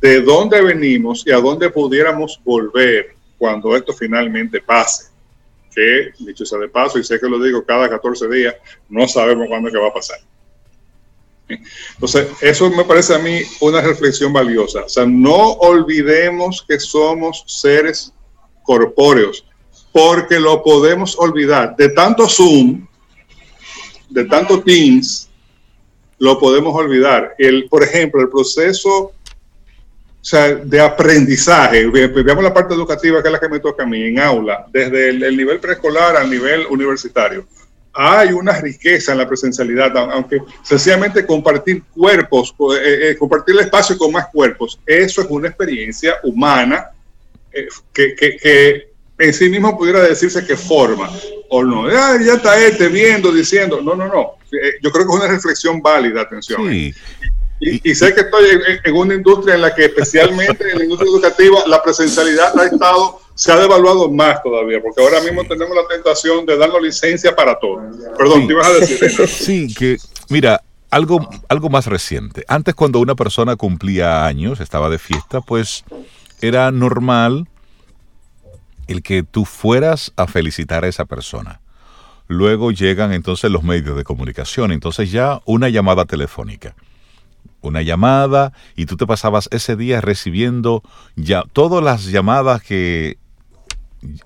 [0.00, 5.12] de dónde venimos y a dónde pudiéramos volver cuando esto finalmente pase.
[5.74, 8.54] Que, dicho sea de paso, y sé que lo digo cada 14 días,
[8.88, 10.18] no sabemos cuándo es que va a pasar.
[11.48, 14.84] Entonces, eso me parece a mí una reflexión valiosa.
[14.84, 18.12] O sea, no olvidemos que somos seres
[18.62, 19.44] corpóreos,
[19.92, 21.76] porque lo podemos olvidar.
[21.76, 22.86] De tanto Zoom,
[24.08, 25.28] de tanto Teams,
[26.18, 27.34] lo podemos olvidar.
[27.38, 29.12] El, por ejemplo, el proceso
[30.64, 34.18] de aprendizaje, veamos la parte educativa que es la que me toca a mí, en
[34.18, 37.46] aula, desde el nivel preescolar al nivel universitario
[37.94, 43.96] hay una riqueza en la presencialidad, aunque sencillamente compartir cuerpos, eh, eh, compartir el espacio
[43.96, 46.90] con más cuerpos, eso es una experiencia humana
[47.52, 51.08] eh, que, en sí mismo pudiera decirse que forma,
[51.48, 54.32] o no, ya está este viendo, diciendo, no, no, no,
[54.82, 56.72] yo creo que es una reflexión válida, atención.
[57.60, 58.44] Y, sé que estoy
[58.82, 63.20] en, una industria en la que especialmente en la industria educativa la presencialidad ha estado
[63.34, 67.58] se ha devaluado más todavía, porque ahora mismo tenemos la tentación de darnos licencia para
[67.58, 67.82] todo.
[68.16, 69.28] Perdón, te ibas a decir.
[69.28, 69.96] Sí, que,
[70.28, 72.44] mira, algo, algo más reciente.
[72.46, 75.84] Antes, cuando una persona cumplía años, estaba de fiesta, pues
[76.40, 77.48] era normal
[78.86, 81.60] el que tú fueras a felicitar a esa persona.
[82.28, 86.74] Luego llegan entonces los medios de comunicación, entonces ya una llamada telefónica
[87.64, 90.82] una llamada y tú te pasabas ese día recibiendo
[91.16, 93.18] ya todas las llamadas que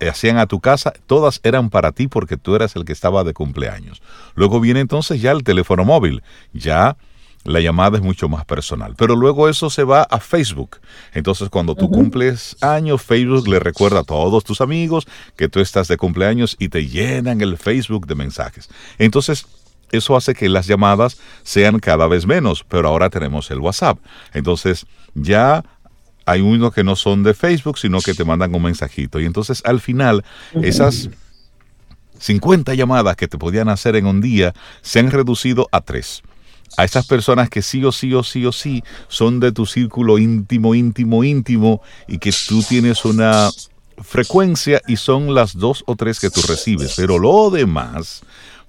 [0.09, 3.35] hacían a tu casa, todas eran para ti porque tú eras el que estaba de
[3.35, 4.03] cumpleaños.
[4.35, 6.97] Luego viene entonces ya el teléfono móvil, ya
[7.45, 8.95] la llamada es mucho más personal.
[8.97, 10.79] Pero luego eso se va a Facebook.
[11.13, 15.89] Entonces cuando tú cumples años, Facebook le recuerda a todos tus amigos que tú estás
[15.89, 18.69] de cumpleaños y te llenan el Facebook de mensajes.
[18.99, 19.47] Entonces
[19.91, 23.99] eso hace que las llamadas sean cada vez menos, pero ahora tenemos el WhatsApp.
[24.35, 25.65] Entonces ya
[26.29, 29.19] hay unos que no son de Facebook, sino que te mandan un mensajito.
[29.19, 30.25] Y entonces al final,
[30.63, 31.09] esas
[32.19, 36.23] 50 llamadas que te podían hacer en un día se han reducido a tres.
[36.77, 40.19] A esas personas que sí o sí o sí o sí son de tu círculo
[40.19, 43.49] íntimo, íntimo, íntimo y que tú tienes una
[44.03, 46.93] frecuencia y son las dos o tres que tú recibes.
[46.95, 48.21] Pero lo demás,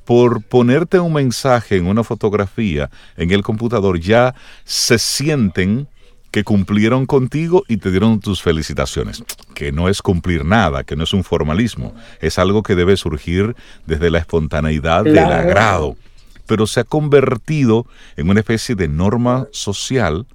[0.05, 5.89] por ponerte un mensaje en una fotografía en el computador, ya se sienten
[6.31, 11.03] que cumplieron contigo y te dieron tus felicitaciones, que no es cumplir nada, que no
[11.03, 15.95] es un formalismo, es algo que debe surgir desde la espontaneidad del agrado,
[16.45, 17.85] pero se ha convertido
[18.15, 20.25] en una especie de norma social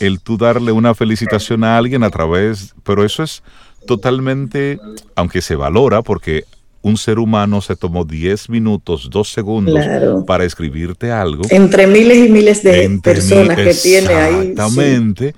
[0.00, 3.42] el tú darle una felicitación a alguien a través, pero eso es
[3.86, 4.78] totalmente,
[5.14, 6.44] aunque se valora, porque
[6.84, 9.82] un ser humano se tomó 10 minutos, 2 segundos
[10.26, 11.42] para escribirte algo.
[11.48, 14.48] Entre miles y miles de personas que tiene ahí.
[14.48, 15.34] Exactamente.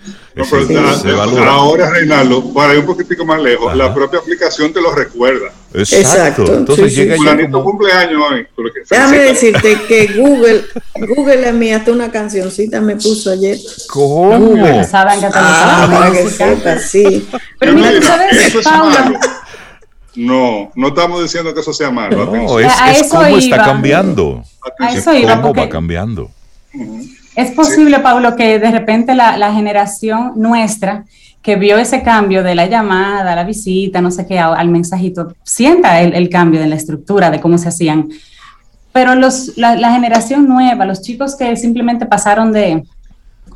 [1.46, 5.52] ahora, Reinaldo, para ir un poquitico más lejos, la propia aplicación te lo recuerda.
[5.72, 6.52] Exacto.
[6.52, 7.62] Entonces llega ya como...
[7.62, 8.46] cumpleaños hoy.
[8.90, 10.64] Déjame decirte que Google,
[10.96, 13.56] Google a mí hasta una cancioncita me puso ayer.
[13.88, 14.36] ¿Cómo?
[14.36, 14.82] Google.
[14.82, 17.28] Saben que ah, que sí.
[17.60, 19.20] Pero mira, tú sabes, Paula.
[20.16, 22.26] No, no estamos diciendo que eso sea malo.
[22.26, 24.42] No, es, es cómo está cambiando.
[24.78, 26.30] A eso iba, cómo va cambiando.
[27.34, 31.04] Es posible, Paulo, que de repente la, la generación nuestra
[31.46, 36.00] que vio ese cambio de la llamada, la visita, no sé qué, al mensajito, sienta
[36.00, 38.08] el, cambio en la estructura de cómo se hacían.
[38.90, 42.82] Pero los, la, generación nueva, los chicos que simplemente pasaron de,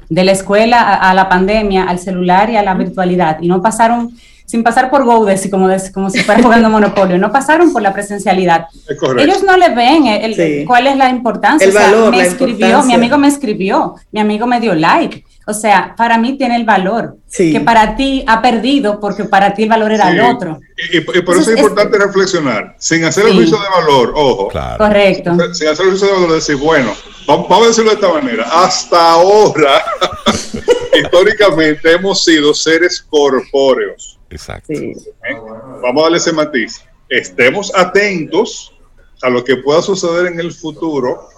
[0.08, 4.12] de la escuela a, la pandemia, al celular y a la virtualidad, y no pasaron,
[4.50, 7.92] sin pasar por Goudes y como, como si fuera jugando Monopolio, no pasaron por la
[7.92, 8.66] presencialidad.
[9.18, 11.68] Ellos no le ven el, cuál es la importancia.
[11.68, 15.94] El valor, me escribió, mi amigo me escribió, mi amigo me dio like o sea,
[15.96, 19.90] para mí tiene el valor que para ti ha perdido porque para ti el valor
[19.90, 20.60] era el otro.
[20.92, 24.48] Y, por eso es importante reflexionar, sin hacer el juicio de valor, ojo.
[24.78, 25.32] Correcto.
[25.52, 26.94] Sin hacer el juicio de valor, decir, bueno,
[27.26, 29.84] vamos, a decirlo de esta manera, hasta ahora,
[31.02, 34.19] históricamente hemos sido seres corpóreos.
[34.30, 34.72] Exacto.
[34.72, 34.94] ¿Eh?
[35.82, 36.80] Vamos a darle ese matiz.
[37.08, 38.72] Estemos atentos
[39.22, 41.28] a lo que pueda suceder en el futuro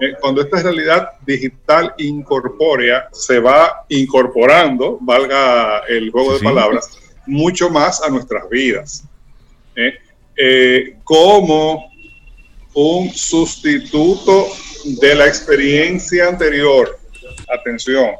[0.00, 6.88] eh, cuando esta realidad digital incorpórea se va incorporando, valga el juego de palabras,
[7.26, 9.04] mucho más a nuestras vidas.
[9.76, 9.92] ¿eh?
[10.36, 11.90] Eh, como
[12.72, 14.46] un sustituto
[15.00, 16.98] de la experiencia anterior.
[17.48, 18.14] Atención,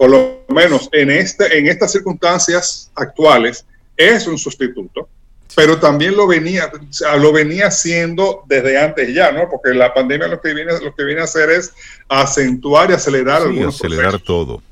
[0.00, 3.66] por lo menos en, este, en estas circunstancias actuales,
[3.98, 5.06] es un sustituto
[5.54, 6.70] pero también lo venía,
[7.18, 9.48] lo venía haciendo desde antes ya, ¿no?
[9.50, 11.74] Porque la pandemia lo que viene, lo que viene a hacer es
[12.08, 14.62] acentuar y acelerar sí, acelerar todo.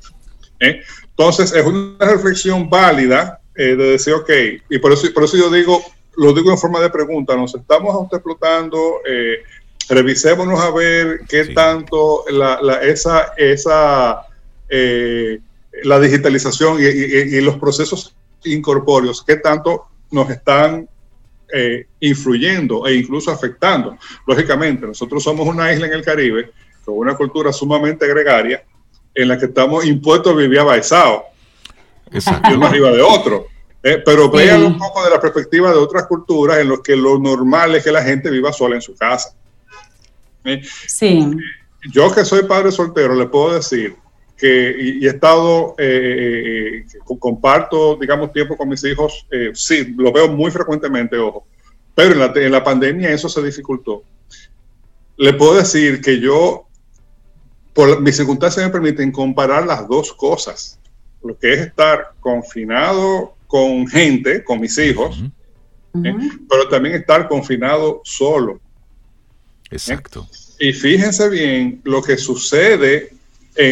[0.59, 0.81] ¿Eh?
[1.03, 4.29] Entonces, es una reflexión válida eh, de decir, ok,
[4.69, 5.83] y por eso, por eso yo digo,
[6.15, 9.43] lo digo en forma de pregunta, nos estamos autoexplotando, eh,
[9.89, 14.28] revisémonos a ver qué tanto la, esa, esa
[14.69, 15.39] eh,
[15.83, 20.87] la digitalización y, y los procesos incorpóreos, qué tanto nos están
[21.51, 23.97] eh, influyendo e incluso afectando.
[24.27, 26.51] Lógicamente, nosotros somos una isla en el Caribe
[26.85, 28.63] con una cultura sumamente gregaria
[29.13, 31.23] en la que estamos impuestos a vivir abaizados,
[32.53, 33.47] uno arriba de otro.
[33.81, 37.17] Eh, pero vean un poco de la perspectiva de otras culturas en los que lo
[37.17, 39.33] normal es que la gente viva sola en su casa.
[40.43, 41.25] Eh, sí.
[41.91, 43.95] Yo que soy padre soltero, le puedo decir
[44.39, 50.13] que, y, he estado, eh, eh, comparto, digamos, tiempo con mis hijos, eh, sí, lo
[50.13, 51.45] veo muy frecuentemente, ojo,
[51.93, 54.03] pero en la, en la pandemia eso se dificultó.
[55.17, 56.67] Le puedo decir que yo,
[57.73, 60.79] por mis circunstancias me permiten comparar las dos cosas,
[61.21, 65.21] lo que es estar confinado con gente, con mis hijos,
[65.91, 68.61] pero también estar confinado solo.
[69.69, 70.25] Exacto.
[70.59, 73.18] Y fíjense bien lo que sucede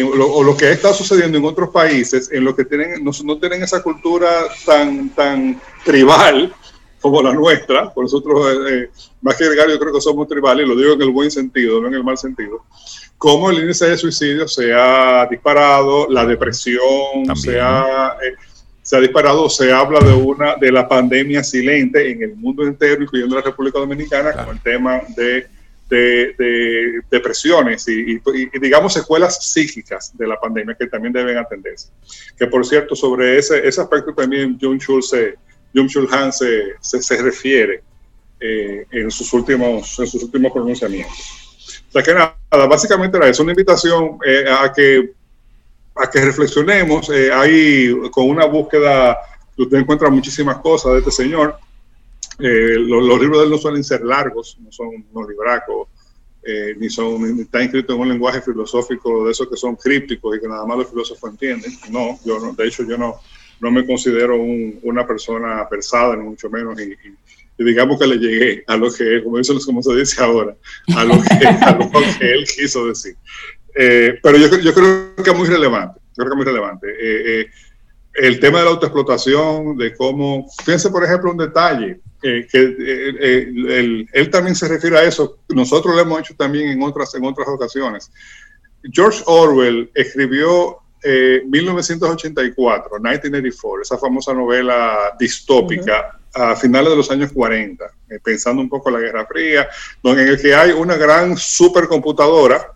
[0.04, 3.62] o lo que está sucediendo en otros países, en los que tienen, no, no, tienen
[3.62, 4.28] esa cultura
[4.66, 6.52] tan, tan tribal
[7.00, 8.90] como la nuestra, por nosotros, eh, eh,
[9.22, 11.80] más que llegar, yo creo que somos tribales, y lo digo en el buen sentido,
[11.80, 12.64] no en el mal sentido,
[13.16, 18.34] como el índice de suicidio se ha disparado, la depresión se ha, eh,
[18.82, 23.02] se ha disparado, se habla de una de la pandemia silente en el mundo entero,
[23.02, 25.46] incluyendo la República Dominicana, con el tema de
[25.88, 28.20] de, depresiones y,
[28.60, 31.88] digamos secuelas psíquicas de la pandemia que también deben atenderse.
[32.36, 35.36] Que por cierto, sobre ese, ese aspecto también Jung Chul, se,
[36.10, 37.82] Han se, se, refiere
[38.40, 41.38] eh, en, sus últimos, en sus últimos pronunciamientos.
[41.88, 42.36] O sea que nada,
[42.66, 45.12] básicamente era eso, una invitación eh, a, que,
[45.94, 47.08] a que reflexionemos.
[47.10, 49.16] Eh, ahí con una búsqueda,
[49.56, 51.58] usted encuentra muchísimas cosas de este señor
[52.38, 55.88] eh, los, libros de él no suelen ser largos, no son unos libracos,
[56.42, 60.36] eh, ni son ni está escrito en un lenguaje filosófico de esos que son crípticos
[60.36, 61.72] y que nada más los filósofos entienden.
[61.90, 63.16] No, yo no, de hecho yo no,
[63.60, 66.96] no me considero una persona persada, ni mucho menos, y,
[67.62, 70.54] digamos que le llegué a lo que, como, dice, como se dice ahora,
[70.94, 73.16] a lo que, a lo que él quiso decir.
[73.74, 76.86] Eh, pero yo, yo, creo que es muy relevante, yo creo que es muy relevante.
[78.18, 84.06] El tema de la autoexplotación, de cómo, fíjense por ejemplo un detalle, que eh, eh,
[84.12, 85.38] él, también se refiere a eso.
[85.48, 88.10] Nosotros lo hemos hecho también en otras, en otras ocasiones.
[88.92, 97.32] George Orwell escribió 1984, eh, 1984, esa famosa novela distópica a finales de los años
[97.32, 99.68] 40, eh, pensando un poco en la Guerra Fría,
[100.02, 102.72] donde en el que hay una gran supercomputadora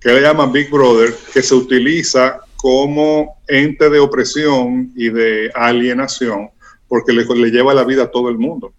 [0.00, 6.50] que le llaman Big Brother, que se utiliza como ente de opresión y de alienación,
[6.88, 8.74] porque le, le lleva la vida a todo el mundo.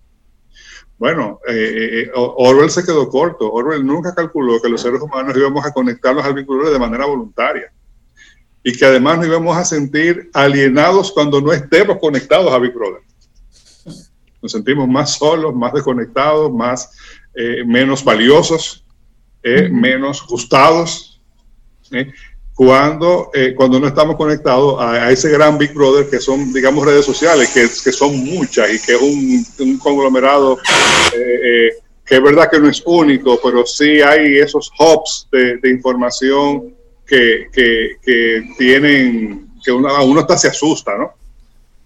[0.97, 3.49] Bueno, eh, eh, Orwell se quedó corto.
[3.51, 7.05] Orwell nunca calculó que los seres humanos íbamos a conectarnos al Big Brother de manera
[7.05, 7.71] voluntaria
[8.63, 13.01] y que además nos íbamos a sentir alienados cuando no estemos conectados a Big Brother.
[14.41, 16.91] Nos sentimos más solos, más desconectados, más
[17.33, 18.85] eh, menos valiosos,
[19.43, 21.21] eh, menos gustados,
[21.91, 22.11] eh,
[22.59, 27.51] cuando, cuando no estamos conectados a, ese gran Big Brother que son, digamos, redes sociales,
[27.53, 30.57] que, que son muchas y que es un, un conglomerado
[32.05, 36.75] que es verdad que no es único, pero sí hay esos hubs de, de información
[37.07, 37.47] que,
[38.57, 41.13] tienen, que uno, a uno hasta se asusta, ¿no?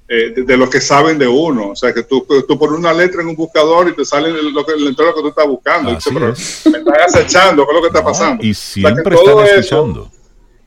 [0.08, 1.70] Eh, de, los que saben de uno.
[1.70, 4.66] O sea, que tú, tú pones una letra en un buscador y te sale lo
[4.66, 5.92] que, lo que tú estás buscando.
[5.92, 8.44] me estás acechando, ¿qué es lo que está pasando?
[8.44, 10.10] Y siempre están escuchando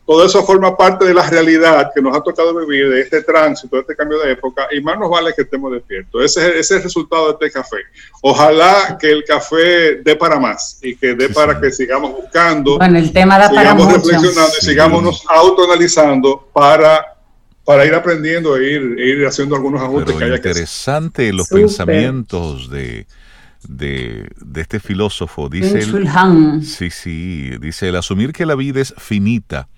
[0.06, 3.74] todo eso forma parte de la realidad que nos ha tocado vivir, de este tránsito,
[3.74, 6.24] de este cambio de época, y más nos vale que estemos despiertos.
[6.24, 7.78] Ese, ese es el resultado de este café.
[8.22, 12.98] Ojalá que el café dé para más y que dé para que sigamos buscando, bueno,
[12.98, 17.04] el tema da sigamos para reflexionando y sigamos autoanalizando para,
[17.64, 22.70] para ir aprendiendo e ir, e ir haciendo algunos ajustes que haya interesante los pensamientos
[22.70, 23.06] de
[23.68, 25.48] de, este filósofo.
[25.48, 29.68] Dice el, sí, sí, dice el asumir que la vida es finita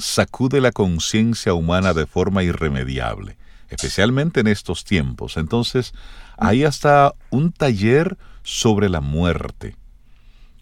[0.00, 3.36] sacude la conciencia humana de forma irremediable,
[3.68, 5.36] especialmente en estos tiempos.
[5.36, 5.92] Entonces,
[6.36, 9.76] hay hasta un taller sobre la muerte.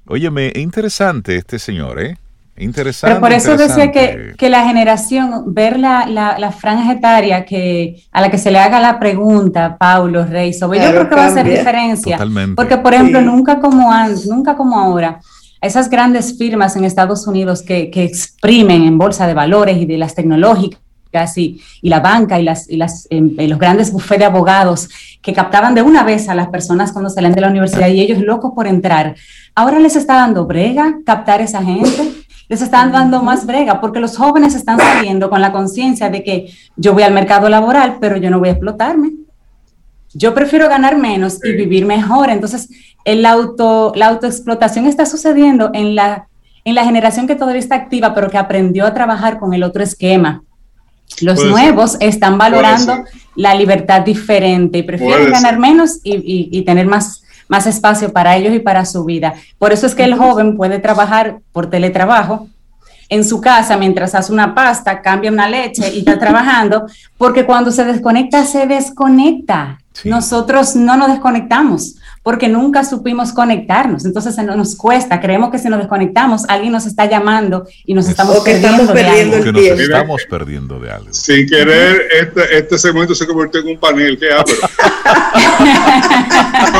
[0.06, 2.18] Óyeme, interesante este señor, ¿eh?
[2.60, 3.14] Interesante.
[3.14, 8.30] Pero por eso decía que, la generación, ver la, la, franja etaria que, a la
[8.30, 11.48] que se le haga la pregunta, Paulo Rey, sobre yo creo que va a hacer
[11.48, 12.16] diferencia.
[12.16, 12.56] Totalmente.
[12.56, 15.20] Porque, por ejemplo, nunca como antes, nunca como ahora,
[15.60, 20.14] esas grandes firmas en Estados Unidos que, exprimen en bolsa de valores y de las
[20.14, 24.24] tecnológicas y, y la banca y, las, y las, em, eh, los grandes bufetes de
[24.26, 24.88] abogados
[25.22, 28.20] que captaban de una vez a las personas cuando salen de la universidad y ellos
[28.20, 29.16] locos por entrar,
[29.54, 32.12] ahora les está dando brega captar esa gente,
[32.48, 36.52] les están dando más brega porque los jóvenes están saliendo con la conciencia de que
[36.76, 39.12] yo voy al mercado laboral, pero yo no voy a explotarme.
[40.14, 42.30] Yo prefiero ganar menos y vivir mejor.
[42.30, 42.68] Entonces,
[43.04, 46.28] el auto, la autoexplotación está sucediendo en la,
[46.64, 49.82] en la generación que todavía está activa, pero que aprendió a trabajar con el otro
[49.82, 50.42] esquema.
[51.20, 53.04] Los nuevos están valorando
[53.34, 58.54] la libertad diferente y prefieren ganar menos y, y, tener más, más espacio para ellos
[58.54, 59.34] y para su vida.
[59.58, 62.48] Por eso es que el joven puede trabajar por teletrabajo
[63.08, 66.86] en su casa mientras hace una pasta, cambia una leche y está trabajando,
[67.16, 69.78] porque cuando se desconecta, se desconecta.
[70.04, 74.04] Nosotros no nos desconectamos porque nunca supimos conectarnos.
[74.04, 78.40] Entonces nos cuesta, creemos que si nos desconectamos, alguien nos está llamando y nos estamos
[78.40, 79.44] perdiendo, de algo.
[79.44, 81.08] Que nos estamos perdiendo de algo.
[81.10, 84.18] Sin querer, este, este segmento se convirtió en un panel.
[84.18, 84.54] ¿Qué hablo?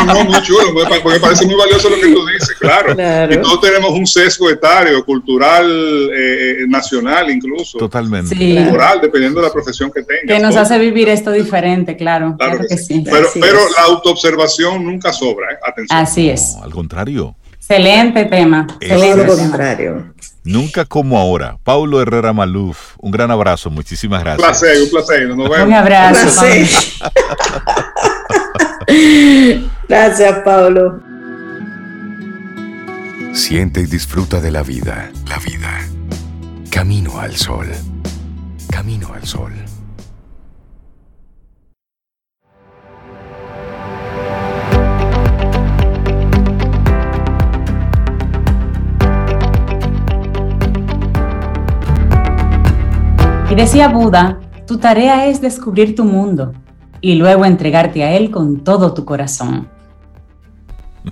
[0.09, 2.92] no, no, muy chulo, me parece muy valioso lo que tú dices, claro.
[3.32, 7.78] Y todos tenemos un sesgo etario, cultural, eh, nacional incluso.
[7.78, 8.34] Totalmente.
[8.34, 8.59] Sí.
[9.02, 10.24] dependiendo de la profesión que tengas.
[10.26, 12.36] Que nos hace vivir esto diferente, claro.
[12.38, 13.04] Claro, que, sí.
[13.04, 15.52] Pero, pero la autoobservación nunca sobra.
[15.52, 15.86] ¿eh?
[15.90, 16.56] Así es.
[16.62, 17.36] al contrario.
[17.52, 18.66] Excelente tema.
[18.80, 20.14] Excelente contrario.
[20.42, 21.59] Nunca como ahora.
[21.62, 23.68] Paulo Herrera Maluf, un gran abrazo.
[23.68, 24.40] Muchísimas gracias.
[24.40, 25.28] Un placer, un placer.
[25.28, 25.66] Nos vemos.
[25.66, 26.42] Un abrazo.
[29.89, 31.01] gracias, Paulo.
[33.32, 35.11] Siente y disfruta de la vida.
[35.28, 35.80] La vida.
[36.70, 37.66] Camino al sol.
[38.70, 39.53] Camino al sol.
[53.51, 56.53] Y decía Buda, tu tarea es descubrir tu mundo
[57.01, 59.77] y luego entregarte a él con todo tu corazón.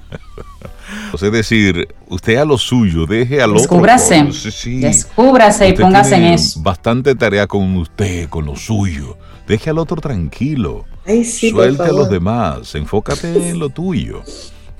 [1.14, 4.22] Es decir, usted a lo suyo, deje al Descúbrase.
[4.22, 4.32] otro.
[4.32, 6.60] Sí, Descúbrase y póngase en eso.
[6.60, 9.16] Bastante tarea con usted, con lo suyo.
[9.48, 10.84] Deje al otro tranquilo.
[11.06, 12.74] Ay, sí, Suelte a los demás.
[12.74, 14.22] Enfócate en lo tuyo.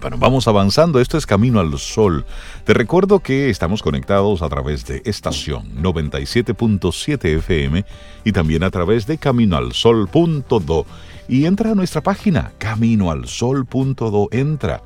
[0.01, 1.01] Bueno, vamos avanzando.
[1.01, 2.27] Esto es Camino al Sol.
[2.65, 7.85] Te recuerdo que estamos conectados a través de estación 97.7 FM
[8.25, 10.87] y también a través de caminoalsol.do.
[11.29, 14.29] Y entra a nuestra página caminoalsol.do.
[14.33, 14.83] Entra.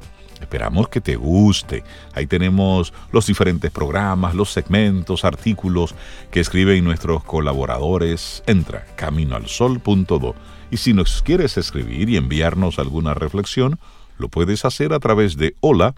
[0.51, 1.84] Esperamos que te guste.
[2.12, 5.94] Ahí tenemos los diferentes programas, los segmentos, artículos
[6.32, 8.42] que escriben nuestros colaboradores.
[8.48, 10.34] Entra caminoalsol.do
[10.72, 13.78] y si nos quieres escribir y enviarnos alguna reflexión,
[14.18, 15.94] lo puedes hacer a través de hola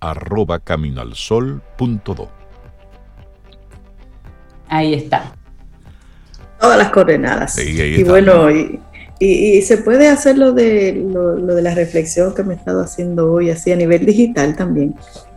[0.00, 2.30] arroba caminoalsol.do.
[4.68, 5.34] Ahí está.
[6.58, 7.58] Todas las coordenadas.
[7.58, 8.80] y bueno, y,
[9.22, 13.30] y, se puede hacer lo de, lo, de la reflexión que me he estado haciendo
[13.30, 14.94] hoy, así a nivel digital también.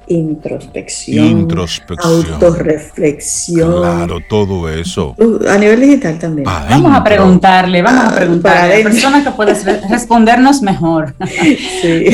[0.08, 2.34] Introspección, Introspección.
[2.34, 3.82] autorreflexión.
[3.82, 5.16] Claro, todo eso.
[5.18, 6.46] Uh, a nivel digital también.
[6.46, 9.54] Vamos a preguntarle, vamos a ah, preguntarle a la persona que puede
[9.90, 11.14] respondernos mejor.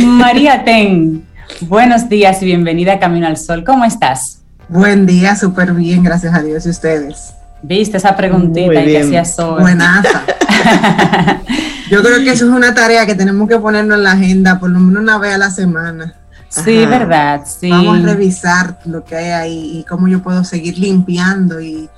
[0.04, 1.24] María Ten,
[1.62, 3.64] buenos días y bienvenida a Camino al Sol.
[3.64, 4.42] ¿Cómo estás?
[4.68, 7.34] Buen día, súper bien, gracias a Dios y ustedes.
[7.62, 9.62] ¿Viste esa preguntita que hacías hoy?
[9.62, 10.24] Buenaza.
[11.90, 14.70] Yo creo que eso es una tarea que tenemos que ponernos en la agenda por
[14.70, 16.14] lo menos una vez a la semana.
[16.50, 17.70] Sí, verdad, sí.
[17.70, 21.90] Vamos a revisar lo que hay ahí y cómo yo puedo seguir limpiando y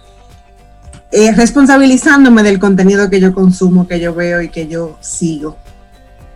[1.12, 5.58] eh, responsabilizándome del contenido que yo consumo, que yo veo y que yo sigo.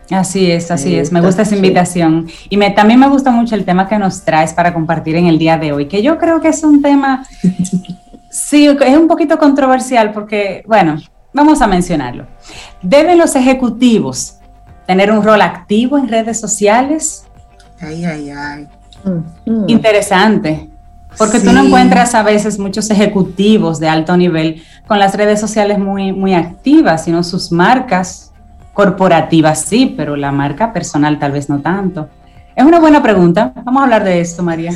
[0.09, 1.11] Así es, así es.
[1.11, 2.27] Me gusta esa invitación.
[2.49, 5.39] Y me, también me gusta mucho el tema que nos traes para compartir en el
[5.39, 7.25] día de hoy, que yo creo que es un tema,
[8.29, 10.97] sí, es un poquito controversial porque, bueno,
[11.35, 12.25] vamos a mencionarlo.
[12.81, 14.37] ¿Deben los ejecutivos
[14.87, 17.25] tener un rol activo en redes sociales?
[17.79, 18.67] Ay, ay, ay.
[19.67, 20.69] Interesante.
[21.17, 25.77] Porque tú no encuentras a veces muchos ejecutivos de alto nivel con las redes sociales
[25.77, 28.31] muy, muy activas, sino sus marcas
[28.73, 32.09] corporativas sí, pero la marca personal tal vez no tanto.
[32.55, 33.53] Es una buena pregunta.
[33.63, 34.71] Vamos a hablar de esto, María.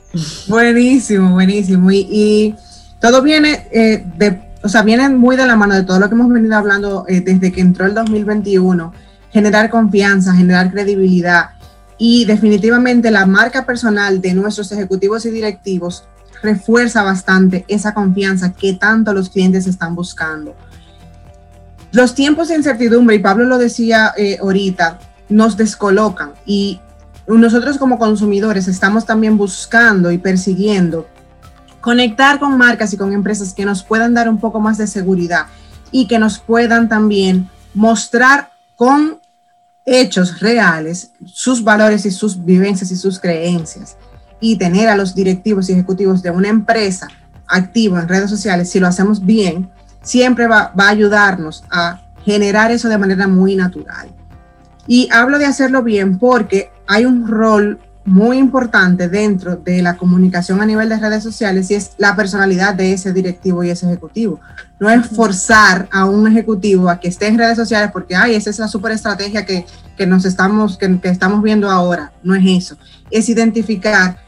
[0.48, 1.90] buenísimo, buenísimo.
[1.90, 2.54] Y,
[3.00, 6.14] todo viene eh, de, o sea, viene muy de la mano de todo lo que
[6.14, 8.94] hemos venido hablando eh, desde que entró el 2021.
[9.30, 11.50] Generar confianza, generar credibilidad
[11.98, 16.04] y definitivamente la marca personal de nuestros ejecutivos y directivos
[16.42, 20.56] refuerza bastante esa confianza que tanto los clientes están buscando.
[21.92, 24.98] Los tiempos de incertidumbre, y Pablo lo decía eh, ahorita,
[25.28, 26.80] nos descolocan y
[27.26, 31.06] nosotros como consumidores estamos también buscando y persiguiendo
[31.84, 35.48] conectar con marcas y con empresas que nos puedan dar un poco más de seguridad
[35.90, 39.20] y que nos puedan también mostrar con
[39.84, 43.98] hechos reales sus valores y sus vivencias y sus creencias
[44.40, 47.06] y tener a los directivos y ejecutivos de una empresa
[47.46, 49.70] activo en redes sociales, si lo hacemos bien,
[50.00, 54.08] siempre va, a ayudarnos a generar eso de manera muy natural.
[54.86, 60.60] Y hablo de hacerlo bien porque hay un rol muy importante dentro de la comunicación
[60.60, 64.40] a nivel de redes sociales y es la personalidad de ese directivo y ese ejecutivo.
[64.78, 68.50] No es forzar a un ejecutivo a que esté en redes sociales porque, ay, esa
[68.50, 69.64] es la super estrategia que,
[70.06, 72.12] nos estamos, que, que estamos viendo ahora.
[72.22, 72.76] No es eso.
[73.10, 74.18] Es identificar,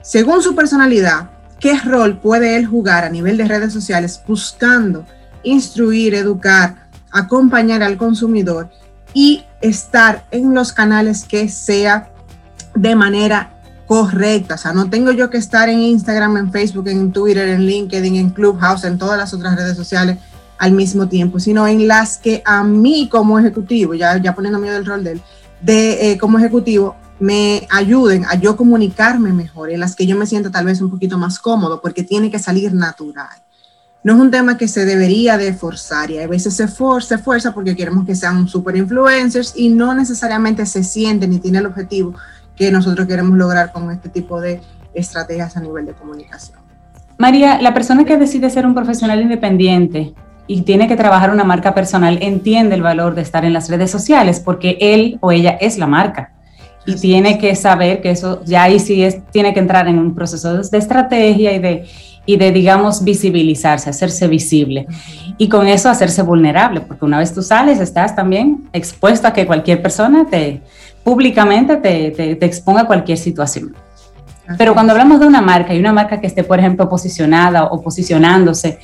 [0.00, 5.04] según su personalidad, qué rol puede él jugar a nivel de redes sociales buscando
[5.42, 8.70] instruir, educar, acompañar al consumidor
[9.12, 12.13] y estar en los canales que sea
[12.74, 13.54] de manera
[13.86, 14.54] correcta.
[14.54, 18.16] O sea, no tengo yo que estar en Instagram, en Facebook, en Twitter, en LinkedIn,
[18.16, 20.18] en Clubhouse, en todas las otras redes sociales
[20.58, 24.86] al mismo tiempo, sino en las que a mí como ejecutivo, ya, ya poniéndome del
[24.86, 25.22] rol de él,
[25.60, 30.26] de, eh, como ejecutivo, me ayuden a yo comunicarme mejor, en las que yo me
[30.26, 33.44] sienta tal vez un poquito más cómodo, porque tiene que salir natural
[34.04, 37.22] no es un tema que se debería de forzar y a veces se, forza, se
[37.22, 41.66] fuerza porque queremos que sean super influencers y no necesariamente se siente ni tiene el
[41.66, 42.14] objetivo
[42.56, 44.60] que nosotros queremos lograr con este tipo de
[44.94, 46.58] estrategias a nivel de comunicación.
[47.18, 50.14] María, la persona que decide ser un profesional independiente
[50.46, 53.90] y tiene que trabajar una marca personal entiende el valor de estar en las redes
[53.90, 56.34] sociales porque él o ella es la marca
[56.86, 60.14] y tiene que saber que eso ya ahí sí es, tiene que entrar en un
[60.14, 61.86] proceso de estrategia y de,
[62.26, 64.86] y de, digamos, visibilizarse, hacerse visible.
[65.38, 69.46] Y con eso hacerse vulnerable, porque una vez tú sales, estás también expuesto a que
[69.46, 70.60] cualquier persona te
[71.04, 73.76] públicamente te, te, exponga a cualquier situación.
[74.58, 77.80] Pero cuando hablamos de una marca y una marca que esté, por ejemplo, posicionada o
[77.80, 78.78] posicionándose,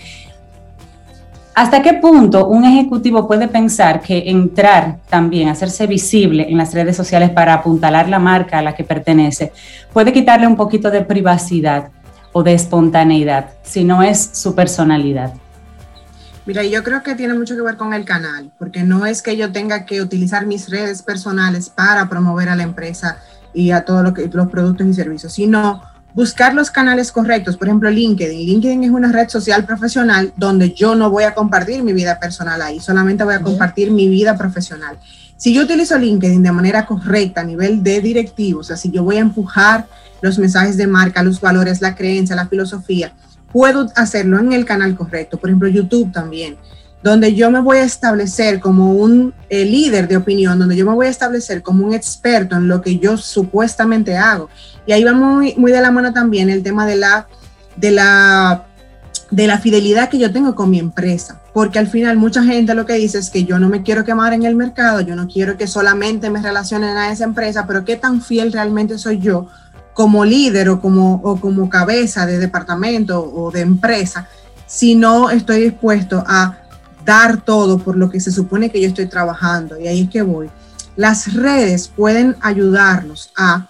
[1.55, 6.97] ¿hasta qué punto un ejecutivo puede pensar que entrar también, hacerse visible en las redes
[6.97, 9.53] sociales para apuntalar la marca a la que pertenece,
[9.93, 11.91] puede quitarle un poquito de privacidad
[12.33, 15.33] o de espontaneidad, si no es su personalidad.
[16.51, 19.37] Mira, yo creo que tiene mucho que ver con el canal, porque no es que
[19.37, 23.19] yo tenga que utilizar mis redes personales para promover a la empresa
[23.55, 25.81] y a todos lo los productos y servicios, sino
[26.13, 27.57] buscar los canales correctos.
[27.57, 28.37] Por ejemplo, LinkedIn.
[28.37, 32.61] LinkedIn es una red social profesional donde yo no voy a compartir mi vida personal
[32.63, 34.99] ahí, solamente voy a compartir mi vida profesional.
[35.37, 39.05] Si yo utilizo LinkedIn de manera correcta a nivel de directivo, o sea, si yo
[39.05, 39.87] voy a empujar
[40.21, 43.13] los mensajes de marca, los valores, la creencia, la filosofía,
[43.53, 45.39] puedo hacerlo en el canal correcto.
[45.39, 46.57] Por ejemplo, YouTube también,
[47.03, 50.95] donde yo me voy a establecer como un eh, líder de opinión, donde yo me
[50.95, 54.49] voy a establecer como un experto en lo que yo supuestamente hago.
[54.87, 57.27] Y ahí va muy, muy de la mano también el tema de la,
[57.77, 58.67] de la
[59.31, 62.85] de la fidelidad que yo tengo con mi empresa, porque al final mucha gente lo
[62.85, 65.57] que dice es que yo no me quiero quemar en el mercado, yo no quiero
[65.57, 69.49] que solamente me relacionen a esa empresa, pero qué tan fiel realmente soy yo
[70.01, 74.27] como líder o como, o como cabeza de departamento o de empresa,
[74.67, 76.57] si no estoy dispuesto a
[77.05, 79.79] dar todo por lo que se supone que yo estoy trabajando.
[79.79, 80.49] Y ahí es que voy.
[80.97, 83.69] Las redes pueden ayudarnos a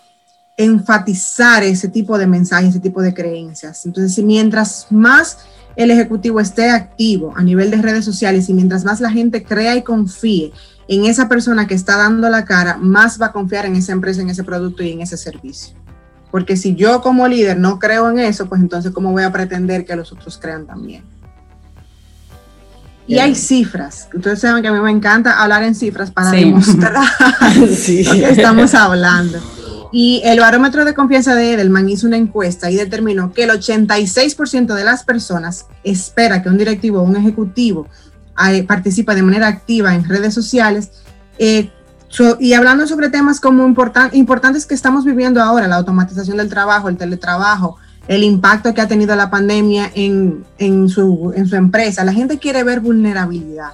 [0.57, 3.85] enfatizar ese tipo de mensajes, ese tipo de creencias.
[3.85, 5.39] Entonces, mientras más
[5.75, 9.75] el ejecutivo esté activo a nivel de redes sociales y mientras más la gente crea
[9.75, 10.53] y confíe
[10.87, 14.23] en esa persona que está dando la cara, más va a confiar en esa empresa,
[14.23, 15.80] en ese producto y en ese servicio.
[16.31, 19.85] Porque si yo como líder no creo en eso, pues entonces ¿cómo voy a pretender
[19.85, 21.03] que los otros crean también?
[23.07, 24.09] Y hay cifras.
[24.15, 26.95] Ustedes saben que a mí me encanta hablar en cifras para demostrar
[27.75, 28.05] sí.
[28.05, 29.41] lo que estamos hablando.
[29.93, 34.75] Y el barómetro de confianza de Edelman hizo una encuesta y determinó que el 86%
[34.75, 37.89] de las personas espera que un directivo o un ejecutivo
[38.49, 40.91] eh, participe de manera activa en redes sociales.
[41.39, 41.71] Eh,
[42.41, 43.65] y hablando sobre temas como
[44.13, 47.77] importantes que estamos viviendo ahora, la automatización del trabajo, el teletrabajo,
[48.09, 52.39] el impacto que ha tenido la pandemia en, en, su, en su empresa, la gente
[52.39, 53.73] quiere ver vulnerabilidad,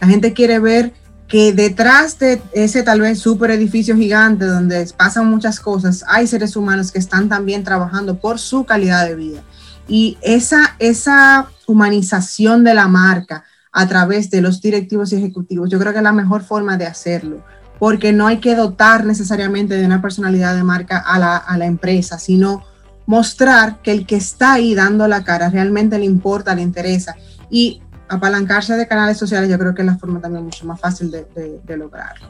[0.00, 0.92] la gente quiere ver
[1.28, 6.56] que detrás de ese tal vez super edificio gigante donde pasan muchas cosas, hay seres
[6.56, 9.42] humanos que están también trabajando por su calidad de vida.
[9.86, 15.78] Y esa, esa humanización de la marca a través de los directivos y ejecutivos, yo
[15.78, 17.44] creo que es la mejor forma de hacerlo,
[17.78, 21.66] porque no hay que dotar necesariamente de una personalidad de marca a la, a la
[21.66, 22.64] empresa, sino
[23.06, 27.16] mostrar que el que está ahí dando la cara realmente le importa, le interesa.
[27.50, 31.10] Y apalancarse de canales sociales, yo creo que es la forma también mucho más fácil
[31.10, 32.28] de, lograrlo.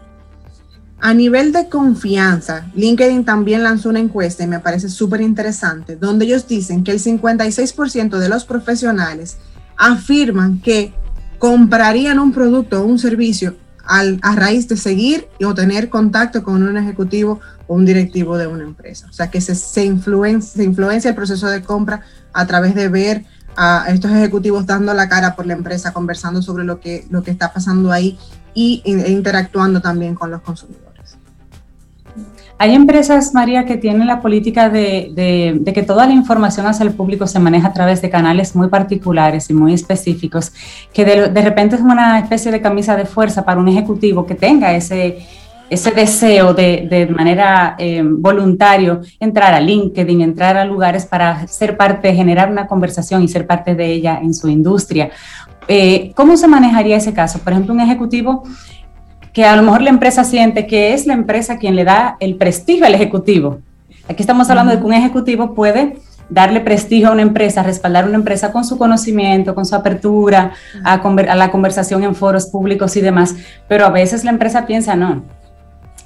[1.00, 6.24] A nivel de confianza, LinkedIn también lanzó una encuesta y me parece súper interesante, donde
[6.24, 9.38] ellos dicen que el 56% de los profesionales
[9.76, 10.92] afirman que
[11.38, 13.54] comprarían un producto o un servicio
[13.88, 18.64] a raíz de seguir y tener contacto con un ejecutivo o un directivo de una
[18.64, 19.06] empresa.
[19.08, 22.88] O sea, que se, se, influencia, se influencia el proceso de compra a través de
[22.88, 23.24] ver
[23.56, 27.30] a estos ejecutivos dando la cara por la empresa, conversando sobre lo que, lo que
[27.30, 28.18] está pasando ahí
[28.54, 30.87] y, e interactuando también con los consumidores.
[32.60, 37.28] Hay empresas, María, que tienen la política de, que toda la información hacia el público
[37.28, 40.52] se maneja a través de canales muy particulares y muy específicos,
[40.92, 44.74] que de, repente es una especie de camisa de fuerza para un ejecutivo que tenga
[44.74, 45.18] ese,
[45.70, 51.76] ese deseo de, de manera eh, voluntario entrar a LinkedIn, entrar a lugares para ser
[51.76, 55.10] parte, generar una conversación y ser parte de ella en su industria.
[55.68, 57.38] Eh, ¿Cómo se manejaría ese caso?
[57.40, 58.42] Por ejemplo, un ejecutivo
[59.32, 62.36] que a lo mejor la empresa siente que es la empresa quien le da el
[62.36, 63.60] prestigio al ejecutivo.
[64.08, 65.96] Aquí estamos hablando de que un ejecutivo puede
[66.30, 70.52] darle prestigio a una empresa, respaldar una empresa con su conocimiento, con su apertura
[70.84, 73.34] a, a, la conversación en foros públicos y demás,
[73.66, 75.22] pero a veces la empresa piensa, no,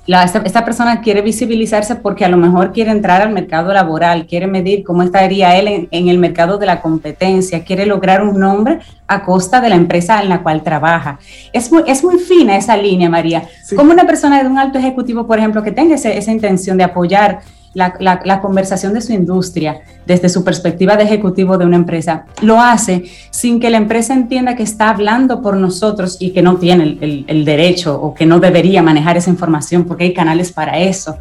[0.07, 4.82] esta, persona quiere visibilizarse porque a lo mejor quiere entrar al mercado laboral, quiere medir
[4.82, 9.61] cómo estaría él en, el mercado de la competencia, quiere lograr un nombre a costa
[9.61, 11.18] de la empresa en la cual trabaja.
[11.53, 13.44] Es muy, es muy fina esa línea, María.
[13.76, 17.40] Como una persona de un alto ejecutivo, por ejemplo, que tenga esa intención de apoyar
[17.75, 23.05] la, conversación de su industria desde su perspectiva de ejecutivo de una empresa, lo hace
[23.31, 27.45] sin que la empresa entienda que está hablando por nosotros y que no tiene el,
[27.45, 31.18] derecho o que no debería manejar esa información porque hay canales para eso.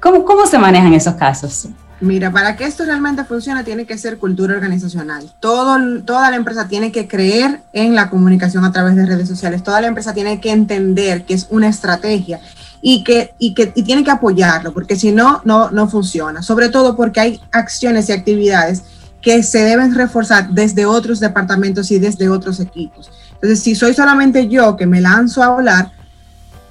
[0.00, 1.68] ¿Cómo, cómo se manejan esos casos?
[2.00, 5.30] Mira, para que esto realmente funcione tiene que ser cultura organizacional.
[5.38, 9.62] Todo, toda la empresa tiene que creer en la comunicación a través de redes sociales.
[9.62, 12.40] Toda la empresa tiene que entender que es una estrategia
[12.82, 16.42] y que, y que y tiene que apoyarlo, porque si no, no, no funciona.
[16.42, 18.82] Sobre todo porque hay acciones y actividades
[19.20, 23.10] que se deben reforzar desde otros departamentos y desde otros equipos.
[23.34, 25.92] Entonces, si soy solamente yo que me lanzo a hablar,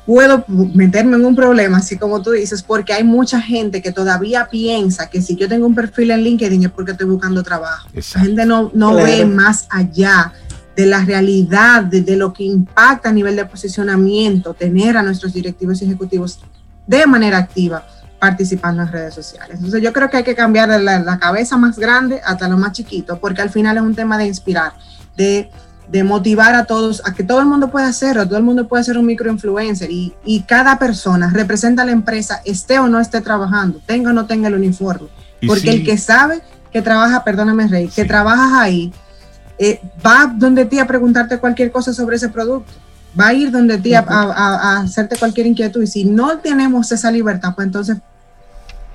[0.05, 4.47] puedo meterme en un problema, así como tú dices, porque hay mucha gente que todavía
[4.49, 7.87] piensa que si yo tengo un perfil en LinkedIn es porque estoy buscando trabajo.
[7.93, 10.33] La gente no, no ve más allá
[10.79, 15.81] de la realidad, de, lo que impacta a nivel de posicionamiento, tener a nuestros directivos
[15.81, 16.39] y ejecutivos
[16.87, 17.85] de manera activa
[18.17, 19.57] participando en redes sociales.
[19.57, 22.71] Entonces yo creo que hay que cambiar de la, cabeza más grande hasta lo más
[22.71, 24.71] chiquito, porque al final es un tema de inspirar,
[25.17, 25.51] de,
[25.89, 28.85] de motivar a todos, a que todo el mundo pueda hacerlo, todo el mundo puede
[28.85, 33.19] ser un microinfluencer y, y cada persona representa a la empresa, esté o no esté
[33.19, 35.09] trabajando, tenga o no tenga el uniforme.
[35.45, 38.93] Porque el que sabe que trabaja, perdóname Rey, que trabajas ahí,
[39.59, 42.71] eh, va donde ti a preguntarte cualquier cosa sobre ese producto,
[43.19, 47.11] va a ir donde ti a, a, hacerte cualquier inquietud y si no tenemos esa
[47.11, 47.97] libertad, pues entonces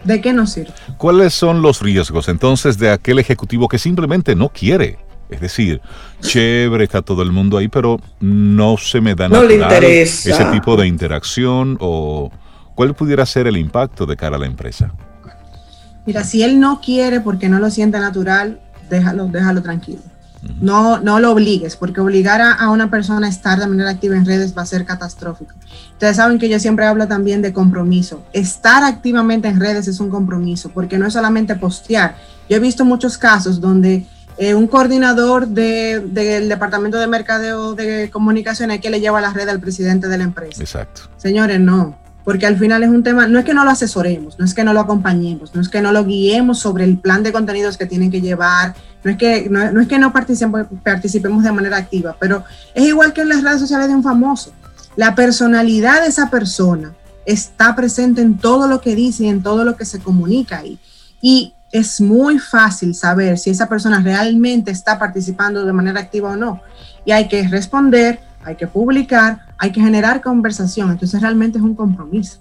[0.05, 0.71] ¿De qué nos sirve?
[0.99, 4.99] ¿Cuáles son los riesgos entonces de aquel ejecutivo que simplemente no quiere
[5.31, 5.81] es decir,
[6.21, 10.31] chévere, está todo el mundo ahí, pero no se me da no le interesa.
[10.31, 12.31] ese tipo de interacción o
[12.75, 14.93] cuál pudiera ser el impacto de cara a la empresa.
[16.07, 18.61] Mira, si él no quiere porque no lo siente natural,
[18.91, 20.03] déjalo, déjalo tranquilo.
[20.61, 24.25] No, no lo obligues, porque obligar a, una persona a estar de manera activa en
[24.25, 25.55] redes va a ser catastrófico.
[25.93, 28.23] Ustedes saben que yo siempre hablo también de compromiso.
[28.33, 32.17] Estar activamente en redes es un compromiso, porque no es solamente postear.
[32.49, 38.81] Yo he visto muchos casos donde eh, un coordinador del departamento de mercadeo de comunicaciones
[38.81, 40.61] que le lleva la red al presidente de la empresa.
[40.61, 41.03] Exacto.
[41.17, 44.45] Señores, no, porque al final es un tema, no es que no lo asesoremos, no
[44.45, 47.33] es que no lo acompañemos, no es que no lo guiemos sobre el plan de
[47.33, 48.75] contenidos que tienen que llevar,
[49.05, 52.43] no es que no, es que no participemos, participemos de manera activa, pero
[52.75, 54.53] es igual que en las redes sociales de un famoso.
[54.97, 56.95] La personalidad de esa persona
[57.27, 60.79] está presente en todo lo que dice y en todo lo que se comunica ahí.
[61.21, 66.37] Y es muy fácil saber si esa persona realmente está participando de manera activa o
[66.37, 66.61] no.
[67.05, 70.91] Y hay que responder, hay que publicar, hay que generar conversación.
[70.91, 72.39] Entonces realmente es un compromiso.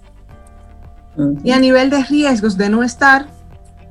[1.42, 3.26] Y a nivel de riesgos de no estar,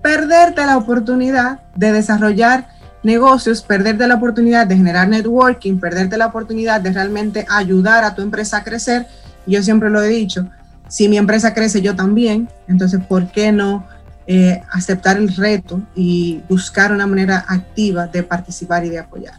[0.04, 2.68] perderte la oportunidad de desarrollar
[3.02, 8.22] negocios, perderte la oportunidad de generar networking, perderte la oportunidad de realmente ayudar a tu
[8.22, 9.08] empresa a crecer.
[9.48, 10.48] Yo siempre lo he dicho,
[10.88, 12.48] si mi empresa crece, yo también.
[12.68, 13.84] Entonces, ¿por qué no
[14.26, 19.34] eh, aceptar el reto y buscar una manera activa de participar y de apoyar.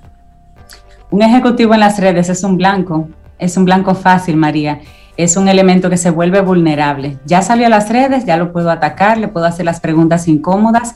[1.10, 3.08] Un ejecutivo en las redes es un blanco,
[3.38, 4.80] es un blanco fácil, María.
[5.16, 7.18] Es un elemento que se vuelve vulnerable.
[7.24, 10.94] Ya salió a las redes, ya lo puedo atacar, le puedo hacer las preguntas incómodas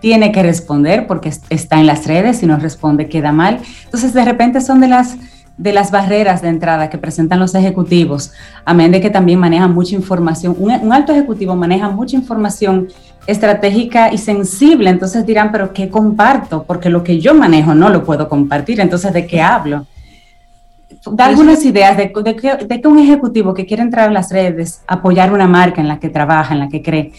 [0.00, 3.60] tiene que responder porque está en las redes, si no responde queda mal.
[3.84, 5.16] Entonces, de repente son de las
[5.56, 8.30] de las barreras de entrada que presentan los ejecutivos,
[8.64, 10.54] amén de que también manejan mucha información.
[10.56, 12.86] Un, alto ejecutivo maneja mucha información
[13.26, 16.62] estratégica y sensible, entonces dirán, pero ¿qué comparto?
[16.62, 19.84] Porque lo que yo manejo no lo puedo compartir, entonces ¿de qué hablo?
[21.12, 25.32] Da algunas ideas de, de, que, un ejecutivo que quiere entrar en las redes, apoyar
[25.32, 27.12] una marca en la que trabaja, en la que cree,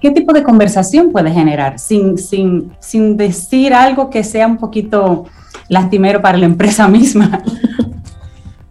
[0.00, 5.26] ¿qué tipo de conversación puede generar sin, sin, sin decir algo que sea un poquito
[5.68, 7.42] lastimero para la empresa misma.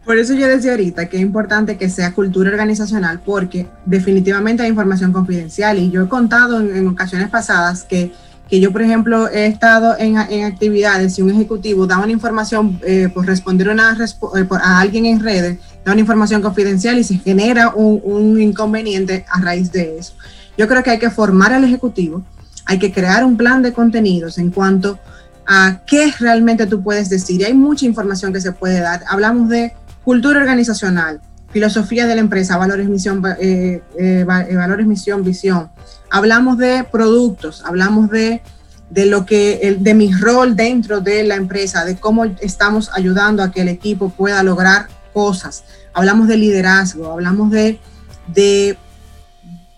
[0.06, 4.70] Por eso yo decía ahorita que es importante que sea cultura organizacional porque definitivamente hay
[4.70, 8.12] información confidencial y yo he contado en, ocasiones pasadas que,
[8.50, 12.80] que, yo, por ejemplo, he estado en, en actividades y un ejecutivo da una información
[12.84, 17.16] eh, por responder una, eh, a alguien en redes, da una información confidencial y se
[17.16, 20.14] genera un, un inconveniente a raíz de eso.
[20.58, 22.24] Yo creo que hay que formar al ejecutivo,
[22.66, 25.00] hay que crear un plan de contenidos en cuanto
[25.46, 27.42] a qué realmente tú puedes decir.
[27.42, 29.04] Y hay mucha información que se puede dar.
[29.08, 29.74] Hablamos de
[30.04, 31.22] cultura organizacional,
[31.52, 33.82] filosofía de la empresa, valores, misión, eh,
[34.26, 35.70] valores, misión, visión.
[36.14, 38.44] Hablamos de productos, hablamos de,
[38.92, 43.50] de lo que, de mi rol dentro de la empresa, de cómo estamos ayudando a
[43.50, 45.64] que el equipo pueda lograr cosas.
[45.92, 47.80] Hablamos de liderazgo, hablamos de,
[48.28, 48.78] de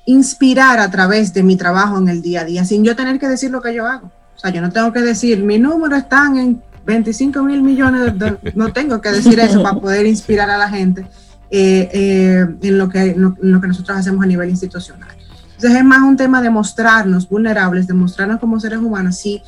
[0.03, 3.29] inspirar a través de mi trabajo en el día a día, sin yo tener que
[3.29, 4.11] decir lo que yo hago.
[4.35, 8.13] O sea, yo no tengo que decir, mi número están en 25 mil millones,
[8.55, 11.07] no tengo que decir eso para poder inspirar a la gente
[11.49, 15.15] eh, eh, en, lo que, lo que nosotros hacemos a nivel institucional.
[15.55, 19.41] Entonces es más un tema de mostrarnos vulnerables, de mostrarnos como seres humanos y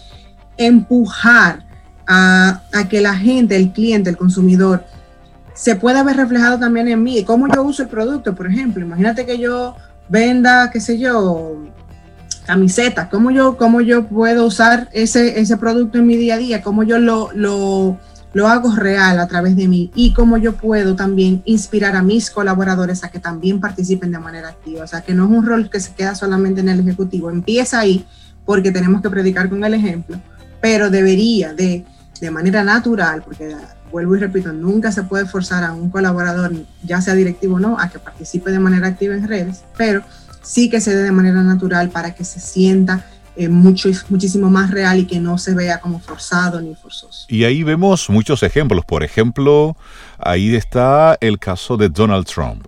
[0.58, 1.66] empujar
[2.06, 4.86] a, a, que la gente, el cliente, el consumidor,
[5.54, 7.24] se pueda ver reflejado también en mí.
[7.24, 8.36] ¿Cómo yo uso el producto?
[8.36, 9.76] Por ejemplo, imagínate que yo
[10.08, 11.58] venda, qué sé yo,
[12.46, 16.62] camiseta, cómo yo, cómo yo puedo usar ese, ese producto en mi día a día,
[16.62, 17.98] cómo yo lo, lo,
[18.34, 22.30] lo hago real a través de mí y cómo yo puedo también inspirar a mis
[22.30, 24.84] colaboradores a que también participen de manera activa.
[24.84, 27.80] O sea, que no es un rol que se queda solamente en el ejecutivo, empieza
[27.80, 28.06] ahí
[28.46, 30.20] porque tenemos que predicar con el ejemplo,
[30.62, 31.86] pero debería de,
[32.20, 33.56] de manera natural, porque
[33.92, 36.54] vuelvo y repito, nunca se puede forzar a un colaborador,
[36.84, 40.04] ya sea directivo o no, a que participe de manera activa en redes, pero
[40.42, 43.06] sí que se dé de manera natural para que se sienta
[43.38, 47.26] eh, mucho, muchísimo más real y que no se vea como forzado ni forzoso.
[47.30, 48.84] Y ahí vemos muchos ejemplos.
[48.86, 49.78] Por ejemplo,
[50.18, 52.66] ahí está el caso de Donald Trump,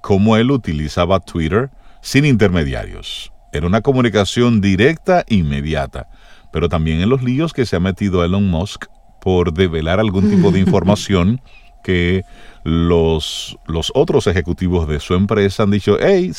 [0.00, 1.70] cómo él utilizaba Twitter
[2.02, 3.32] sin intermediarios.
[3.52, 6.08] Era una comunicación directa e inmediata.
[6.52, 8.86] Pero también en los líos que se ha metido Elon Musk
[9.20, 11.40] por develar algún tipo de información
[11.82, 12.24] que
[12.62, 16.32] los, los otros ejecutivos de su empresa han dicho, hey,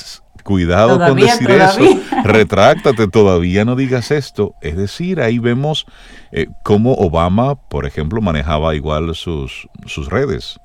[0.43, 1.81] cuidado con decir eso,
[2.23, 4.55] retráctate, todavía no digas esto.
[4.61, 5.85] Es decir, ahí vemos
[6.31, 10.59] eh, cómo Obama, por ejemplo, manejaba igual sus, sus redes.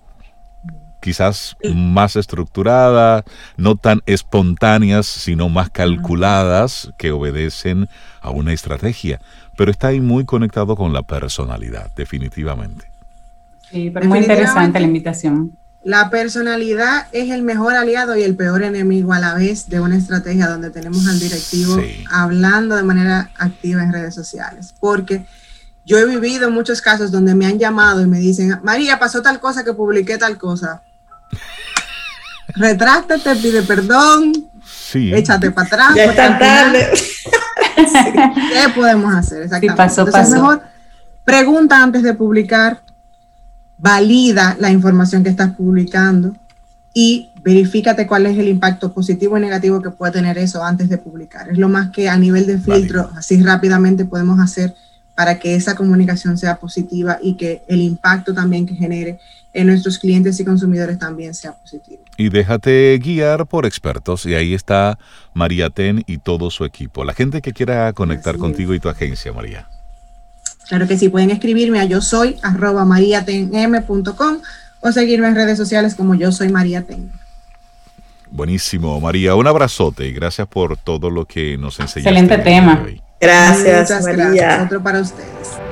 [1.00, 3.24] Quizás más estructuradas,
[3.56, 7.88] no tan espontáneas, sino más calculadas, que obedecen
[8.20, 9.20] a una estrategia.
[9.56, 12.86] Pero está ahí muy conectado con la personalidad, definitivamente.
[13.70, 15.52] Sí, pero muy interesante la invitación.
[15.86, 19.96] La personalidad es el mejor aliado y el peor enemigo a la vez de una
[19.96, 21.80] estrategia donde tenemos al directivo
[22.10, 24.74] hablando de manera activa en redes sociales.
[24.80, 25.24] Porque
[25.84, 29.38] yo he vivido muchos casos donde me han llamado y me dicen, María, pasó tal
[29.38, 30.82] cosa que publiqué tal cosa.
[32.48, 34.32] Retráctate, pide perdón,
[34.64, 35.14] sí.
[35.14, 35.94] échate para atrás.
[35.94, 36.90] Ya está tarde.
[38.52, 39.44] ¿Qué podemos hacer?
[39.44, 39.76] Exactamente.
[39.76, 40.32] pasó, pasó.
[40.32, 40.62] mejor
[41.24, 42.82] pregunta antes de publicar,
[43.78, 46.34] valida la información que estás publicando
[46.94, 50.98] y verifícate cuál es el impacto positivo y negativo que puede tener eso antes de
[50.98, 51.50] publicar.
[51.50, 54.74] Es lo más que a nivel de filtro, así rápidamente podemos hacer
[55.14, 59.18] para que esa comunicación sea positiva y que el impacto también que genere
[59.52, 62.02] en nuestros clientes y consumidores también sea positivo.
[62.16, 64.98] Y déjate guiar por expertos y ahí está
[65.32, 67.04] María Ten y todo su equipo.
[67.04, 69.66] La gente que quiera conectar contigo y tu agencia, María.
[70.68, 74.38] Claro que sí, pueden escribirme a yo soy arroba mariatenm.com
[74.80, 77.10] o seguirme en redes sociales como yo soy María Ten.
[78.30, 79.34] Buenísimo, María.
[79.34, 82.00] Un abrazote y gracias por todo lo que nos enseñaste.
[82.00, 82.84] Excelente tema.
[83.20, 84.24] Gracias, María.
[84.24, 84.64] Gracias.
[84.66, 85.65] Otro para ustedes.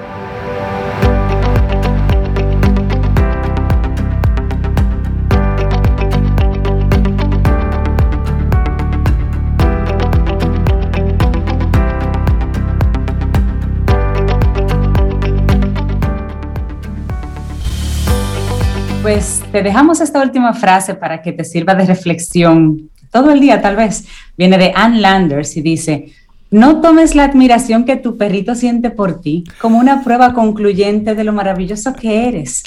[19.04, 22.88] Pues te dejamos esta última frase para que te sirva de reflexión.
[23.12, 24.06] Todo el día tal vez.
[24.38, 26.10] Viene de Ann Landers y dice,
[26.50, 31.22] no tomes la admiración que tu perrito siente por ti como una prueba concluyente de
[31.22, 32.62] lo maravilloso que eres.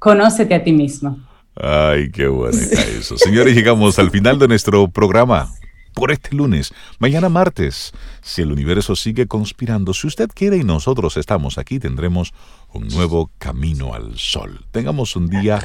[0.00, 1.20] Conócete a ti mismo.
[1.54, 2.58] Ay, qué bueno
[2.98, 3.16] eso.
[3.16, 5.52] Señores, llegamos al final de nuestro programa
[5.94, 6.74] por este lunes.
[6.98, 12.34] Mañana martes, si el universo sigue conspirando, si usted quiere y nosotros estamos aquí, tendremos
[12.72, 14.66] un nuevo camino al sol.
[14.72, 15.64] Tengamos un día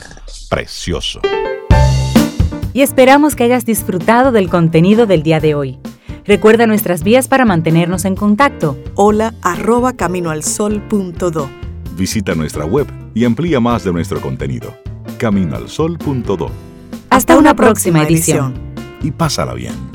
[0.50, 1.20] precioso.
[2.72, 5.80] Y esperamos que hayas disfrutado del contenido del día de hoy.
[6.26, 8.78] Recuerda nuestras vías para mantenernos en contacto.
[8.94, 11.50] Hola arroba caminoalsol.do.
[11.96, 14.74] Visita nuestra web y amplía más de nuestro contenido.
[15.18, 16.52] Caminoalsol.do.
[17.10, 18.54] Hasta, una, próxima, edición.
[19.02, 19.89] Y pásala bien.